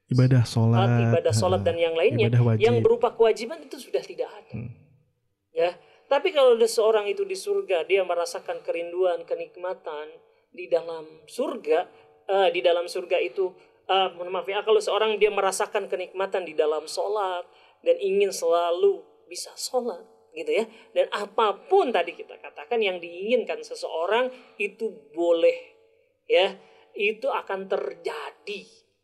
[0.05, 2.29] Ibadah solat, ibadah solat dan yang lainnya
[2.61, 4.53] yang berupa kewajiban itu sudah tidak ada.
[4.53, 4.69] Hmm.
[5.49, 5.73] Ya,
[6.05, 10.13] tapi kalau ada seorang itu di surga, dia merasakan kerinduan, kenikmatan
[10.53, 11.89] di dalam surga,
[12.29, 13.49] uh, di dalam surga itu
[13.89, 17.45] uh, mohon maaf ya kalau seorang dia merasakan kenikmatan di dalam sholat
[17.85, 20.01] dan ingin selalu bisa sholat
[20.35, 24.27] gitu ya dan apa pun tadi kita katakan yang diinginkan seseorang
[24.59, 25.55] itu boleh
[26.27, 26.59] ya
[26.95, 28.61] itu akan terjadi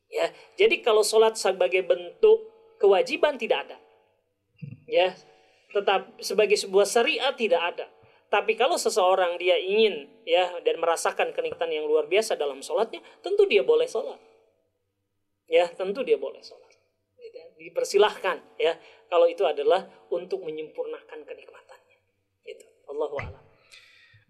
[0.08, 0.28] ya.
[0.56, 2.48] Jadi kalau sholat sebagai bentuk
[2.80, 3.78] kewajiban tidak ada
[4.88, 5.14] ya.
[5.72, 7.88] Tetap sebagai sebuah syariat tidak ada.
[8.32, 13.44] Tapi kalau seseorang dia ingin ya dan merasakan kenikmatan yang luar biasa dalam sholatnya tentu
[13.48, 14.20] dia boleh sholat
[15.52, 15.68] ya.
[15.76, 16.72] Tentu dia boleh sholat.
[17.60, 18.76] Dipersilahkan ya.
[19.12, 21.98] Kalau itu adalah untuk menyempurnakan kenikmatannya.
[22.48, 22.68] Itu.
[22.88, 23.51] Allahu a'lam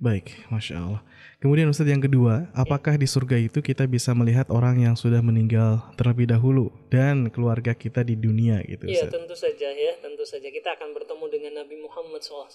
[0.01, 1.05] Baik, masya Allah.
[1.37, 5.77] Kemudian Ustaz yang kedua, apakah di surga itu kita bisa melihat orang yang sudah meninggal
[5.93, 8.89] terlebih dahulu dan keluarga kita di dunia gitu?
[8.89, 12.49] Iya, tentu saja ya, tentu saja kita akan bertemu dengan Nabi Muhammad SAW.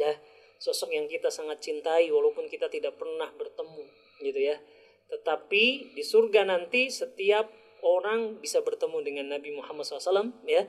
[0.00, 0.16] Ya,
[0.56, 3.84] sosok yang kita sangat cintai walaupun kita tidak pernah bertemu,
[4.24, 4.56] gitu ya.
[5.12, 7.52] Tetapi di surga nanti setiap
[7.84, 10.64] orang bisa bertemu dengan Nabi Muhammad SAW ya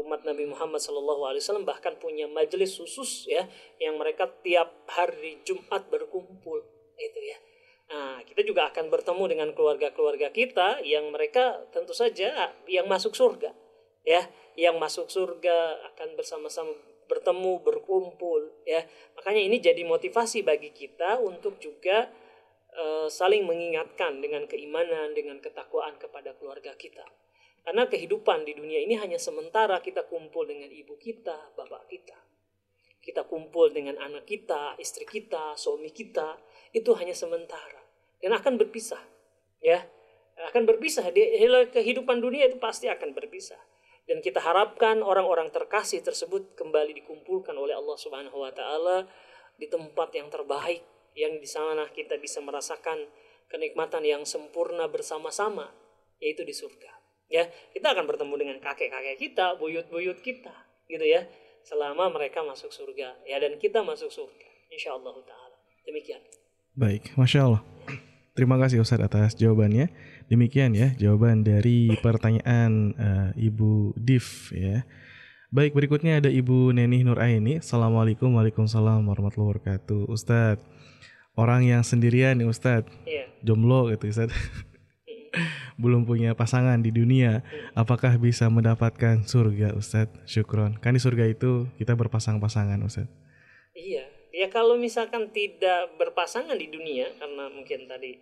[0.00, 3.44] umat Nabi Muhammad SAW bahkan punya majelis khusus ya
[3.76, 6.64] yang mereka tiap hari Jumat berkumpul
[6.96, 7.38] itu ya
[7.92, 13.52] Nah, kita juga akan bertemu dengan keluarga-keluarga kita yang mereka tentu saja yang masuk surga.
[14.02, 16.72] Ya, yang masuk surga akan bersama-sama
[17.06, 18.82] bertemu, berkumpul, ya.
[19.14, 22.08] Makanya ini jadi motivasi bagi kita untuk juga
[22.72, 27.04] uh, saling mengingatkan dengan keimanan, dengan ketakwaan kepada keluarga kita.
[27.62, 32.18] Karena kehidupan di dunia ini hanya sementara kita kumpul dengan ibu kita, bapak kita.
[33.02, 36.38] Kita kumpul dengan anak kita, istri kita, suami kita,
[36.74, 37.82] itu hanya sementara.
[38.18, 39.02] Dan akan berpisah
[39.62, 39.78] ya.
[40.50, 41.06] Akan berpisah.
[41.70, 43.58] Kehidupan dunia itu pasti akan berpisah.
[44.02, 49.06] Dan kita harapkan orang-orang terkasih tersebut kembali dikumpulkan oleh Allah Subhanahu wa taala
[49.54, 50.82] di tempat yang terbaik
[51.14, 53.06] yang di sana kita bisa merasakan
[53.46, 55.70] kenikmatan yang sempurna bersama-sama
[56.18, 57.01] yaitu di surga
[57.32, 60.52] ya kita akan bertemu dengan kakek-kakek kita buyut-buyut kita
[60.84, 61.24] gitu ya
[61.64, 65.56] selama mereka masuk surga ya dan kita masuk surga insya Allah taala
[65.88, 66.20] demikian
[66.76, 67.62] baik masya Allah
[68.32, 69.92] Terima kasih Ustadz atas jawabannya.
[70.32, 74.24] Demikian ya jawaban dari pertanyaan uh, Ibu Div
[74.56, 74.88] ya.
[75.52, 77.60] Baik berikutnya ada Ibu Neni Nur Aini.
[77.60, 80.08] Assalamualaikum Waalaikumsalam warahmatullahi wabarakatuh.
[80.08, 80.64] Ustadz,
[81.36, 83.28] orang yang sendirian nih Ustadz, yeah.
[83.44, 84.32] jomblo gitu Ustadz.
[85.80, 87.40] Belum punya pasangan di dunia,
[87.72, 90.24] apakah bisa mendapatkan surga Ustadz?
[90.28, 90.76] Syukron.
[90.80, 93.12] Kan di surga itu kita berpasang-pasangan Ustadz.
[93.72, 98.16] Iya, ya kalau misalkan tidak berpasangan di dunia karena mungkin tadi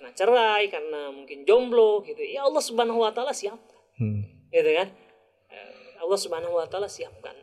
[0.00, 4.48] karena cerai karena mungkin jomblo gitu ya Allah subhanahu wa taala siapkan hmm.
[4.48, 4.88] gitu kan
[5.52, 7.36] eh, Allah subhanahu wa taala siapkan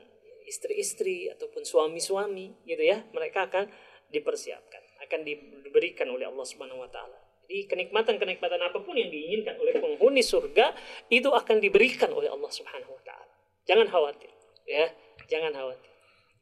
[0.50, 3.70] istri-istri ataupun suami-suami gitu ya mereka akan
[4.10, 9.80] dipersiapkan akan diberikan oleh Allah subhanahu wa taala jadi kenikmatan-kenikmatan apa pun yang diinginkan oleh
[9.80, 10.76] penghuni surga
[11.08, 13.34] itu akan diberikan oleh Allah subhanahu wa taala
[13.64, 14.30] jangan khawatir
[14.68, 14.92] ya
[15.32, 15.88] jangan khawatir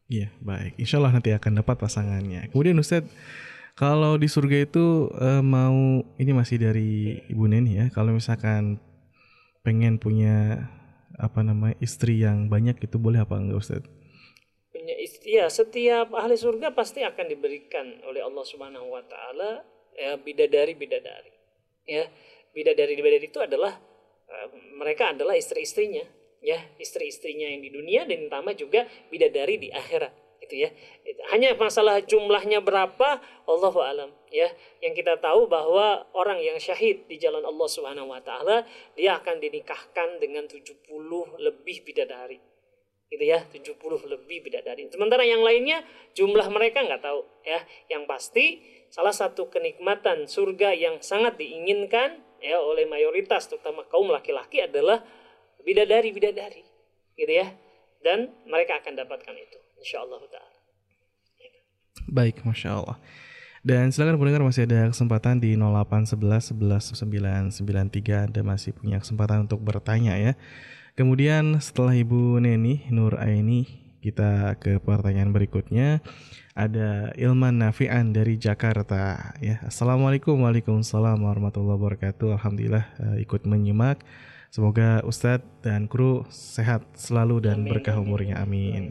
[0.06, 0.78] Iya, baik.
[0.78, 2.54] Insya Allah nanti akan dapat pasangannya.
[2.54, 3.10] Kemudian Ustadz,
[3.74, 7.86] kalau di surga itu uh, mau ini masih dari Ibu Neni ya.
[7.90, 8.78] Kalau misalkan
[9.66, 10.70] pengen punya
[11.18, 13.90] apa namanya istri yang banyak itu boleh apa enggak Ustadz?
[14.70, 20.20] Punya istri ya setiap ahli surga pasti akan diberikan oleh Allah Subhanahu Wa Taala ya
[20.20, 21.32] bidadari bidadari.
[21.88, 22.12] Ya
[22.52, 23.80] bidadari bidadari itu adalah
[24.30, 26.04] uh, mereka adalah istri-istrinya.
[26.46, 30.14] Ya istri-istrinya yang di dunia dan tambah juga bidadari di akhirat
[30.46, 30.70] gitu ya.
[31.34, 33.18] Hanya masalah jumlahnya berapa
[33.50, 34.52] Allahu alam ya.
[34.84, 38.62] Yang kita tahu bahwa orang yang syahid di jalan Allah Subhanahu wa taala
[38.94, 40.86] dia akan dinikahkan dengan 70
[41.42, 42.38] lebih bidadari
[43.06, 43.78] gitu ya 70
[44.10, 44.90] lebih bidadari.
[44.90, 45.86] Sementara yang lainnya
[46.18, 47.60] jumlah mereka nggak tahu ya.
[47.90, 48.46] Yang pasti
[48.90, 55.02] salah satu kenikmatan surga yang sangat diinginkan ya oleh mayoritas terutama kaum laki-laki adalah
[55.66, 56.64] bidadari bidadari
[57.18, 57.50] gitu ya.
[58.06, 60.60] Dan mereka akan dapatkan itu insya Allah taala.
[62.06, 62.98] Baik masya Allah.
[63.66, 66.94] Dan silakan pendengar masih ada kesempatan di 0811 11
[67.58, 70.38] 993 Anda masih punya kesempatan untuk bertanya ya.
[70.94, 76.06] Kemudian setelah Ibu Neni Nur Aini kita ke pertanyaan berikutnya
[76.54, 79.66] ada Ilman Nafian dari Jakarta ya.
[79.66, 82.38] Assalamualaikum Waalaikumsalam warahmatullahi wabarakatuh.
[82.38, 84.06] Alhamdulillah uh, ikut menyimak
[84.56, 88.40] Semoga Ustadz dan kru sehat selalu dan amin, berkah umurnya.
[88.40, 88.88] Amin.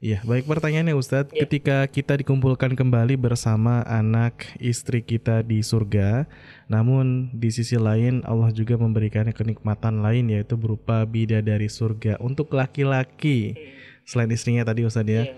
[0.00, 1.28] Iya, baik pertanyaannya Ustadz.
[1.36, 1.44] Ya.
[1.44, 6.24] Ketika kita dikumpulkan kembali bersama anak istri kita di surga,
[6.72, 13.52] namun di sisi lain Allah juga memberikan kenikmatan lain yaitu berupa bidadari surga untuk laki-laki.
[13.52, 13.81] Hmm.
[14.04, 15.24] Selain istrinya tadi Ustadz ya.
[15.28, 15.34] ya.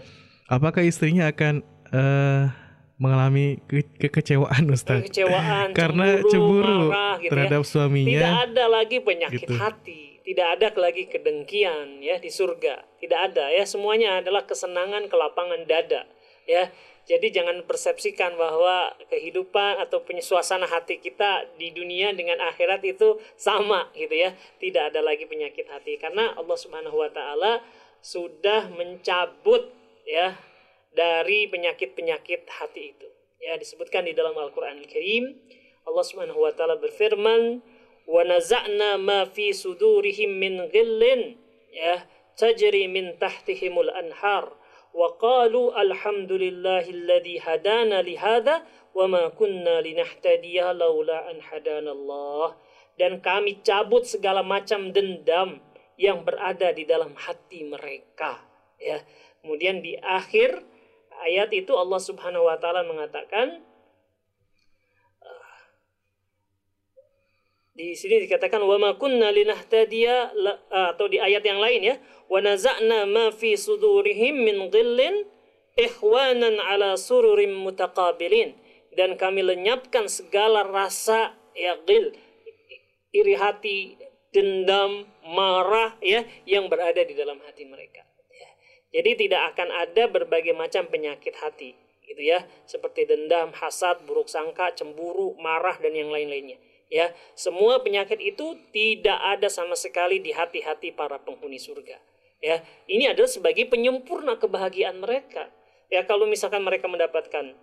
[0.48, 2.52] Apakah istrinya akan uh,
[2.96, 5.02] mengalami ke kekecewaan Ustaz.
[5.04, 7.30] Kekecewaan, karena cemburu, cemburu marah, gitu ya.
[7.34, 7.68] terhadap ya.
[7.68, 8.10] suaminya.
[8.12, 9.54] Tidak ada lagi penyakit gitu.
[9.58, 12.86] hati, tidak ada lagi kedengkian ya di surga.
[13.02, 16.06] Tidak ada ya, semuanya adalah kesenangan, kelapangan dada
[16.46, 16.70] ya.
[17.04, 23.92] Jadi jangan persepsikan bahwa kehidupan atau suasana hati kita di dunia dengan akhirat itu sama
[23.92, 24.32] gitu ya.
[24.56, 27.60] Tidak ada lagi penyakit hati karena Allah Subhanahu wa taala
[28.04, 29.72] sudah mencabut
[30.04, 30.36] ya
[30.92, 33.08] dari penyakit-penyakit hati itu.
[33.40, 35.32] Ya, disebutkan di dalam Al-Qur'an Al-Karim,
[35.88, 37.64] Allah Subhanahu wa taala berfirman,
[38.04, 41.40] "Wa naza'na ma fi sudurihim min ghillin"
[41.72, 42.04] ya,
[42.36, 44.52] tajri min tahtihimul anhar
[44.94, 48.62] wa qalu alhamdulillahilladzi hadana li hadza
[48.94, 52.54] wa ma kunna linahtadiya laula an hadana Allah
[52.94, 55.58] dan kami cabut segala macam dendam
[55.94, 58.42] yang berada di dalam hati mereka
[58.80, 58.98] ya.
[59.44, 60.64] Kemudian di akhir
[61.28, 63.62] ayat itu Allah Subhanahu wa taala mengatakan
[67.74, 70.30] di sini dikatakan wa ma kunna linahtadiya
[70.94, 71.96] atau di ayat yang lain ya.
[72.30, 75.26] Wa naza'na ma fi sudurihim min dhillin
[75.74, 78.54] ikhwanan ala sururim mutaqabilin.
[78.94, 82.14] Dan kami lenyapkan segala rasa ya ghil
[83.10, 83.98] iri hati
[84.30, 88.48] dendam marah ya yang berada di dalam hati mereka ya.
[89.00, 92.44] jadi tidak akan ada berbagai macam penyakit hati gitu ya.
[92.68, 96.60] Seperti dendam hasad buruk sangka cemburu marah dan yang lain-lainnya
[96.92, 97.10] ya.
[97.34, 101.96] Semua penyakit itu tidak ada sama sekali di hati-hati para penghuni surga
[102.44, 102.60] ya.
[102.86, 105.48] Ini adalah sebagai penyempurna kebahagiaan mereka
[105.88, 106.04] ya.
[106.04, 107.56] Kalau misalkan mereka mendapatkan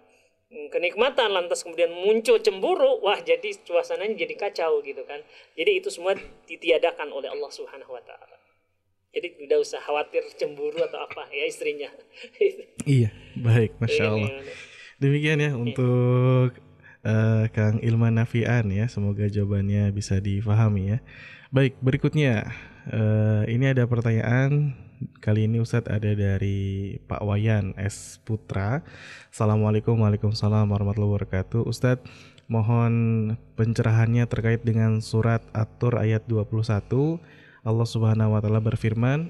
[0.72, 5.24] kenikmatan lantas kemudian muncul cemburu wah jadi suasananya jadi kacau gitu kan
[5.56, 6.16] jadi itu semua
[6.48, 8.38] ditiadakan oleh Allah Subhanahu wa taala
[9.12, 11.88] jadi tidak usah khawatir cemburu atau apa ya istrinya
[12.88, 14.32] iya baik masya Allah
[15.00, 16.56] demikian ya untuk
[17.06, 18.86] uh, Kang Ilman Nafian ya.
[18.90, 21.00] Semoga jawabannya bisa difahami ya.
[21.52, 22.48] Baik, berikutnya
[22.90, 24.78] uh, ini ada pertanyaan
[25.22, 28.86] kali ini Ustadz ada dari Pak Wayan S Putra.
[29.34, 31.66] Assalamualaikum Waalaikumsalam warahmatullahi wabarakatuh.
[31.66, 32.06] Ustadz
[32.52, 32.94] mohon
[33.56, 37.22] pencerahannya terkait dengan surat At-Tur ayat 21.
[37.62, 39.30] Allah Subhanahu wa taala berfirman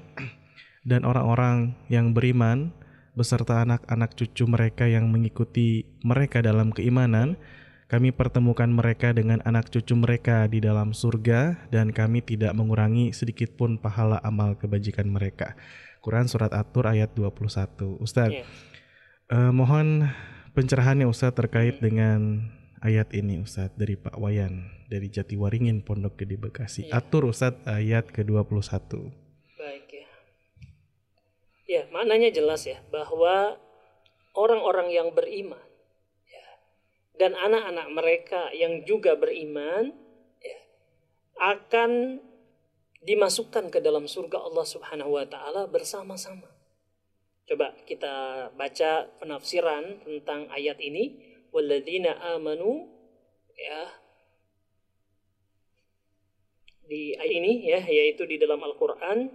[0.88, 2.72] dan orang-orang yang beriman
[3.12, 7.36] beserta anak-anak cucu mereka yang mengikuti mereka dalam keimanan
[7.92, 13.52] kami pertemukan mereka dengan anak cucu mereka di dalam surga dan kami tidak mengurangi sedikit
[13.52, 15.52] pun pahala amal kebajikan mereka.
[16.00, 18.00] Quran Surat At-Tur ayat 21.
[18.00, 18.48] Ustaz, yeah.
[19.28, 20.08] uh, mohon
[20.56, 21.84] pencerahannya Ustaz terkait hmm.
[21.84, 22.18] dengan
[22.80, 26.88] ayat ini Ustaz dari Pak Wayan dari Jatiwaringin Pondok Gede Bekasi.
[26.88, 26.96] Yeah.
[26.96, 29.12] Atur Ustaz ayat ke-21.
[29.60, 30.08] Baik ya.
[31.68, 33.60] Ya, maknanya jelas ya bahwa
[34.32, 35.60] orang-orang yang beriman
[37.16, 39.92] dan anak-anak mereka yang juga beriman
[40.40, 40.58] ya,
[41.40, 42.22] akan
[43.02, 46.48] dimasukkan ke dalam surga Allah Subhanahu wa taala bersama-sama.
[47.42, 51.18] Coba kita baca penafsiran tentang ayat ini
[51.50, 52.86] walladzina amanu
[53.58, 53.82] ya
[56.86, 59.26] di ayat ini ya yaitu di dalam Al-Qur'an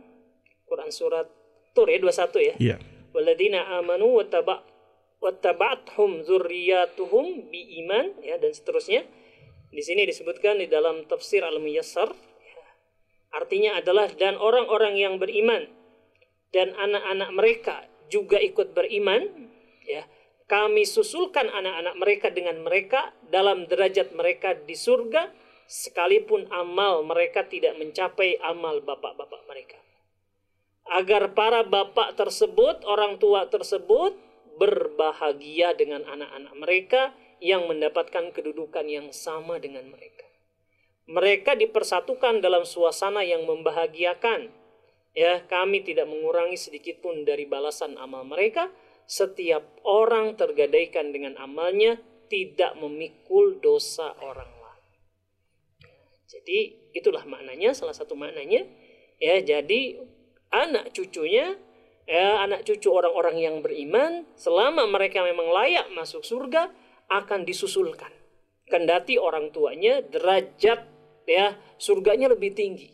[0.68, 1.28] Quran surat
[1.76, 2.42] Tur ya 21 ya.
[2.42, 2.54] Iya.
[2.58, 2.80] Yeah.
[3.14, 4.26] Walladzina amanu wa
[5.22, 9.06] wattaba'athum dzurriyyatuhum iman ya dan seterusnya.
[9.68, 12.66] Di sini disebutkan di dalam tafsir Al-Muyassar ya,
[13.36, 15.68] artinya adalah dan orang-orang yang beriman
[16.56, 17.76] dan anak-anak mereka
[18.08, 19.52] juga ikut beriman
[19.84, 20.08] ya.
[20.48, 25.28] Kami susulkan anak-anak mereka dengan mereka dalam derajat mereka di surga
[25.68, 29.76] sekalipun amal mereka tidak mencapai amal bapak-bapak mereka.
[30.88, 34.16] Agar para bapak tersebut orang tua tersebut
[34.58, 37.02] berbahagia dengan anak-anak mereka
[37.38, 40.26] yang mendapatkan kedudukan yang sama dengan mereka.
[41.08, 44.52] Mereka dipersatukan dalam suasana yang membahagiakan.
[45.16, 48.70] Ya, kami tidak mengurangi sedikit pun dari balasan amal mereka.
[49.08, 51.96] Setiap orang tergadaikan dengan amalnya
[52.28, 54.86] tidak memikul dosa orang lain.
[56.28, 58.68] Jadi itulah maknanya, salah satu maknanya.
[59.18, 60.04] Ya, jadi
[60.52, 61.56] anak cucunya
[62.08, 66.72] ya anak cucu orang-orang yang beriman selama mereka memang layak masuk surga
[67.12, 68.10] akan disusulkan.
[68.68, 70.88] Kendati orang tuanya derajat
[71.28, 72.90] ya surganya lebih tinggi.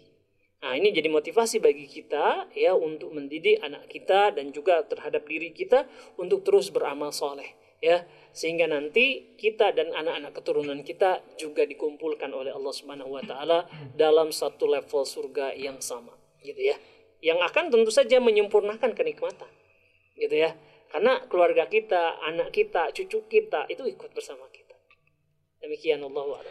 [0.66, 5.53] Nah ini jadi motivasi bagi kita ya untuk mendidik anak kita dan juga terhadap diri
[5.53, 5.86] kita
[6.18, 8.05] untuk terus beramal soleh ya.
[8.34, 14.34] Sehingga nanti kita dan anak-anak keturunan kita juga dikumpulkan oleh Allah Subhanahu wa taala dalam
[14.34, 16.76] satu level surga yang sama gitu ya
[17.24, 19.47] yang akan tentu saja menyempurnakan kenikmatan
[20.19, 20.51] gitu ya
[20.91, 24.76] karena keluarga kita anak kita cucu kita itu ikut bersama kita
[25.63, 26.43] demikian Allah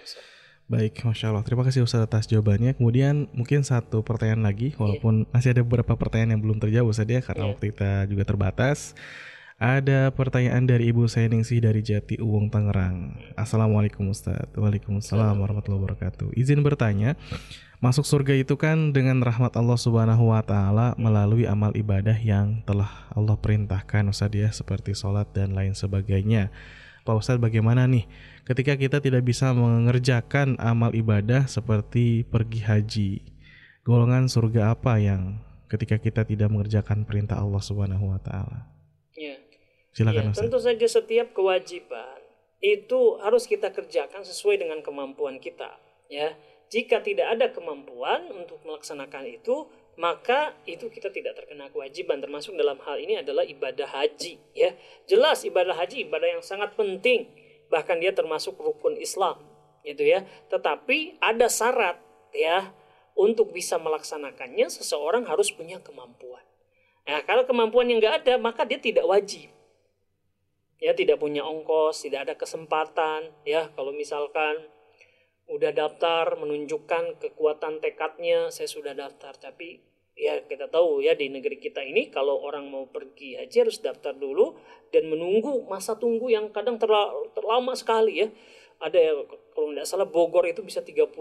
[0.73, 1.45] Baik, Masya Allah.
[1.45, 2.73] Terima kasih Ustaz atas jawabannya.
[2.79, 5.31] Kemudian mungkin satu pertanyaan lagi, walaupun yeah.
[5.35, 7.51] masih ada beberapa pertanyaan yang belum terjawab Ustaz ya, karena yeah.
[7.53, 8.97] waktu kita juga terbatas.
[9.61, 13.20] Ada pertanyaan dari Ibu Seningsih dari Jati Uwung Tangerang.
[13.37, 14.49] Assalamualaikum Ustaz.
[14.57, 16.35] Waalaikumsalam warahmatullahi wabarakatuh.
[16.35, 17.20] Izin bertanya,
[17.83, 23.11] Masuk surga itu kan dengan rahmat Allah Subhanahu wa taala melalui amal ibadah yang telah
[23.11, 26.55] Allah perintahkan Ustaz ya seperti sholat dan lain sebagainya.
[27.03, 28.07] Pak Ustadz bagaimana nih
[28.47, 33.11] ketika kita tidak bisa mengerjakan amal ibadah seperti pergi haji?
[33.83, 38.70] Golongan surga apa yang ketika kita tidak mengerjakan perintah Allah Subhanahu wa taala?
[39.18, 39.43] Ya.
[39.91, 42.22] Silakan ya, Tentu saja setiap kewajiban
[42.62, 46.30] itu harus kita kerjakan sesuai dengan kemampuan kita, ya
[46.73, 49.68] jika tidak ada kemampuan untuk melaksanakan itu,
[50.01, 54.73] maka itu kita tidak terkena kewajiban termasuk dalam hal ini adalah ibadah haji ya.
[55.05, 57.29] Jelas ibadah haji ibadah yang sangat penting,
[57.68, 59.37] bahkan dia termasuk rukun Islam
[59.85, 60.25] gitu ya.
[60.49, 62.01] Tetapi ada syarat
[62.33, 62.73] ya
[63.12, 66.41] untuk bisa melaksanakannya seseorang harus punya kemampuan.
[67.05, 69.53] Nah, kalau kemampuan yang nggak ada maka dia tidak wajib.
[70.81, 73.29] Ya tidak punya ongkos, tidak ada kesempatan.
[73.45, 74.73] Ya kalau misalkan
[75.53, 79.36] udah daftar menunjukkan kekuatan tekadnya, saya sudah daftar.
[79.36, 79.76] Tapi
[80.16, 84.12] ya kita tahu ya di negeri kita ini kalau orang mau pergi haji harus daftar
[84.12, 84.57] dulu
[84.92, 88.28] dan menunggu masa tunggu yang kadang terlalu, terlama sekali ya.
[88.82, 89.12] Ada ya,
[89.55, 91.12] kalau tidak salah Bogor itu bisa 30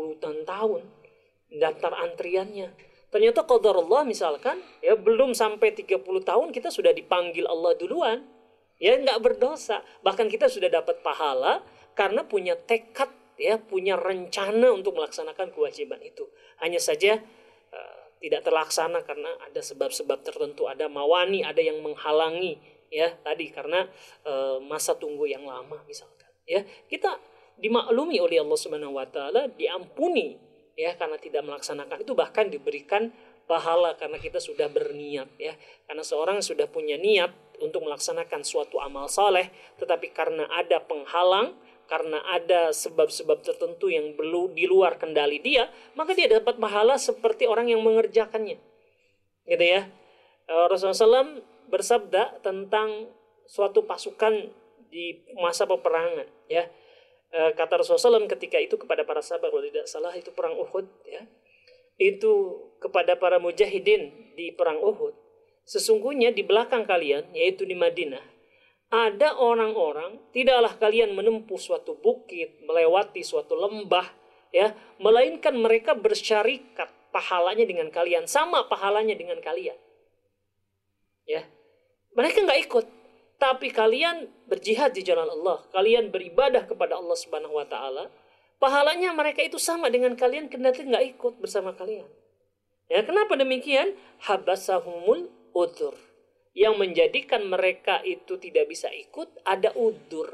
[0.47, 0.81] tahun
[1.51, 2.73] daftar antriannya.
[3.11, 8.23] Ternyata qadar Allah misalkan ya belum sampai 30 tahun kita sudah dipanggil Allah duluan.
[8.81, 9.85] Ya nggak berdosa.
[10.01, 11.61] Bahkan kita sudah dapat pahala
[11.93, 16.29] karena punya tekad ya punya rencana untuk melaksanakan kewajiban itu
[16.61, 17.17] hanya saja
[18.21, 22.61] tidak terlaksana karena ada sebab-sebab tertentu, ada mawani, ada yang menghalangi
[22.93, 23.89] ya tadi karena
[24.21, 26.29] e, masa tunggu yang lama misalkan.
[26.45, 27.17] Ya, kita
[27.57, 30.37] dimaklumi oleh Allah Subhanahu wa taala, diampuni
[30.77, 33.09] ya karena tidak melaksanakan itu bahkan diberikan
[33.49, 35.57] pahala karena kita sudah berniat ya.
[35.89, 39.49] Karena seorang sudah punya niat untuk melaksanakan suatu amal saleh
[39.81, 41.57] tetapi karena ada penghalang
[41.91, 47.43] karena ada sebab-sebab tertentu yang belum di luar kendali dia, maka dia dapat pahala seperti
[47.43, 48.55] orang yang mengerjakannya.
[49.43, 49.91] Gitu ya.
[50.47, 53.11] Eh, Rasulullah SAW bersabda tentang
[53.43, 54.47] suatu pasukan
[54.87, 56.71] di masa peperangan ya.
[57.35, 60.87] Eh, kata Rasulullah SAW ketika itu kepada para sahabat kalau tidak salah itu perang Uhud
[61.03, 61.27] ya.
[61.99, 65.11] Itu kepada para mujahidin di perang Uhud.
[65.67, 68.30] Sesungguhnya di belakang kalian yaitu di Madinah
[68.91, 74.03] ada orang-orang tidaklah kalian menempuh suatu bukit, melewati suatu lembah,
[74.51, 79.79] ya, melainkan mereka bersyarikat pahalanya dengan kalian, sama pahalanya dengan kalian.
[81.23, 81.47] Ya.
[82.11, 82.85] Mereka nggak ikut,
[83.39, 88.11] tapi kalian berjihad di jalan Allah, kalian beribadah kepada Allah Subhanahu wa taala,
[88.59, 92.11] pahalanya mereka itu sama dengan kalian kendati nggak ikut bersama kalian.
[92.91, 93.95] Ya, kenapa demikian?
[94.27, 96.10] Habasahumul udur
[96.51, 100.27] yang menjadikan mereka itu tidak bisa ikut ada udur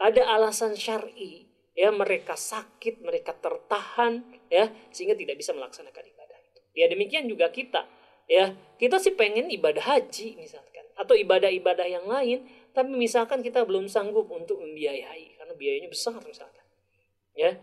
[0.00, 6.60] ada alasan syar'i ya mereka sakit mereka tertahan ya sehingga tidak bisa melaksanakan ibadah itu.
[6.74, 7.86] Ya demikian juga kita
[8.26, 8.56] ya.
[8.80, 12.44] Kita sih pengen ibadah haji misalkan atau ibadah-ibadah yang lain
[12.76, 16.62] tapi misalkan kita belum sanggup untuk membiayai karena biayanya besar misalkan
[17.32, 17.56] ya,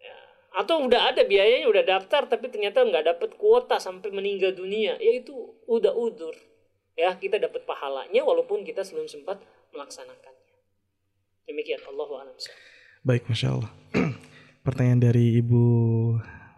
[0.00, 0.16] ya.
[0.54, 5.12] atau udah ada biayanya udah daftar tapi ternyata nggak dapat kuota sampai meninggal dunia ya
[5.18, 5.34] itu
[5.66, 6.32] udah udur
[7.00, 9.40] ya kita dapat pahalanya walaupun kita belum sempat
[9.72, 10.56] melaksanakannya.
[11.48, 12.36] Demikian Allah alam
[13.04, 13.70] baik masya Allah.
[14.66, 15.64] Pertanyaan dari ibu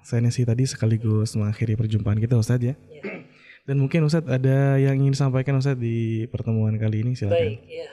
[0.03, 3.03] Sainesi tadi sekaligus mengakhiri perjumpaan kita Ustadz ya, ya.
[3.71, 7.13] dan mungkin Ustadz ada yang ingin disampaikan Ustadz di pertemuan kali ini?
[7.15, 7.39] Silakan.
[7.39, 7.91] Baik ya.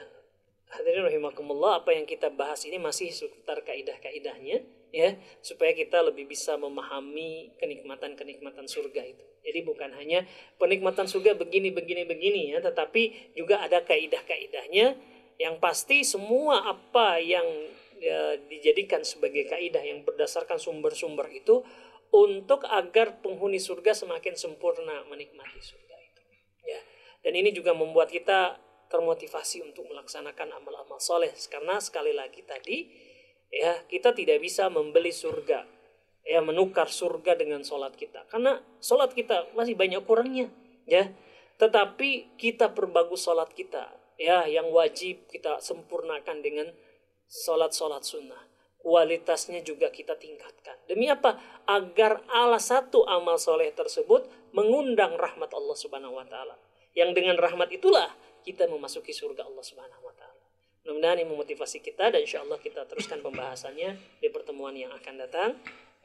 [0.73, 6.57] Hadirin rahimakumullah apa yang kita bahas ini masih seputar kaidah-kaidahnya ya supaya kita lebih bisa
[6.57, 9.25] memahami kenikmatan-kenikmatan surga itu.
[9.45, 10.27] Jadi bukan hanya
[10.59, 14.99] penikmatan surga begini begini begini ya, tetapi juga ada kaidah-kaidahnya
[15.39, 17.45] yang pasti semua apa yang
[17.97, 21.63] ya, dijadikan sebagai kaidah yang berdasarkan sumber-sumber itu
[22.09, 26.21] untuk agar penghuni surga semakin sempurna menikmati surga itu.
[26.65, 26.79] Ya.
[27.23, 28.57] Dan ini juga membuat kita
[28.89, 32.89] termotivasi untuk melaksanakan amal-amal soleh karena sekali lagi tadi
[33.49, 35.65] ya kita tidak bisa membeli surga
[36.29, 38.25] ya menukar surga dengan sholat kita.
[38.29, 40.53] Karena sholat kita masih banyak kurangnya
[40.85, 41.09] ya.
[41.57, 46.69] Tetapi kita perbagus sholat kita ya yang wajib kita sempurnakan dengan
[47.25, 48.45] sholat-sholat sunnah.
[48.79, 50.79] Kualitasnya juga kita tingkatkan.
[50.87, 51.35] Demi apa?
[51.67, 54.23] Agar ala satu amal soleh tersebut
[54.55, 56.55] mengundang rahmat Allah subhanahu wa taala.
[56.95, 58.07] Yang dengan rahmat itulah
[58.47, 60.08] kita memasuki surga Allah subhanahu wa
[60.89, 63.93] Mudah-mudahan ini memotivasi kita dan insya Allah kita teruskan pembahasannya
[64.25, 65.53] di pertemuan yang akan datang.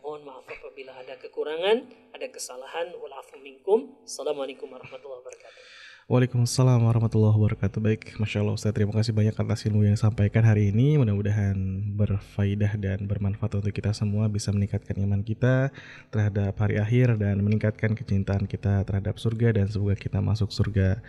[0.05, 2.93] Mohon maaf apabila ada kekurangan, ada kesalahan.
[2.93, 3.97] Walafu minkum.
[4.05, 5.61] Assalamualaikum warahmatullahi wabarakatuh.
[6.05, 10.69] Waalaikumsalam warahmatullahi wabarakatuh Baik, Masya Allah Ustaz Terima kasih banyak atas ilmu yang disampaikan hari
[10.69, 11.57] ini Mudah-mudahan
[11.97, 15.73] berfaidah dan bermanfaat untuk kita semua Bisa meningkatkan iman kita
[16.13, 21.01] terhadap hari akhir Dan meningkatkan kecintaan kita terhadap surga Dan semoga kita masuk surga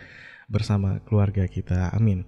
[0.48, 2.24] bersama keluarga kita Amin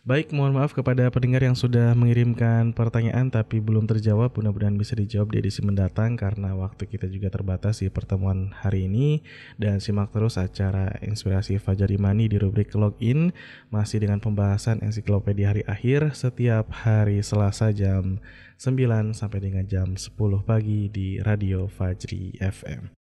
[0.00, 4.32] Baik, mohon maaf kepada pendengar yang sudah mengirimkan pertanyaan tapi belum terjawab.
[4.32, 9.20] Mudah-mudahan bisa dijawab di edisi mendatang karena waktu kita juga terbatas di pertemuan hari ini.
[9.60, 13.36] Dan simak terus acara Inspirasi Fajar Imani di rubrik Login
[13.68, 18.24] masih dengan pembahasan ensiklopedia hari akhir setiap hari Selasa jam
[18.56, 20.16] 9 sampai dengan jam 10
[20.48, 22.99] pagi di Radio Fajri FM.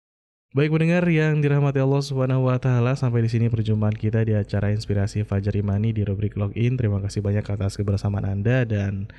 [0.54, 4.70] Baik pendengar yang dirahmati Allah Subhanahu wa taala, sampai di sini perjumpaan kita di acara
[4.70, 6.78] Inspirasi Fajar Imani di rubrik Login.
[6.78, 9.10] Terima kasih banyak atas kebersamaan Anda dan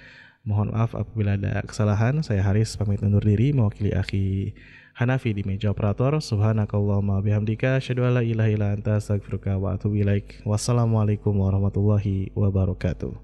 [0.45, 2.21] Mohon maaf apabila ada kesalahan.
[2.21, 4.53] Saya Haris pamit undur diri mewakili akhi
[4.93, 6.21] Hanafi di meja operator.
[6.21, 10.05] Subhanakallahumma bihamdika asyhadu an la ilaha illa anta astaghfiruka wa atubu.
[10.45, 13.24] Wassalamualaikum warahmatullahi wabarakatuh.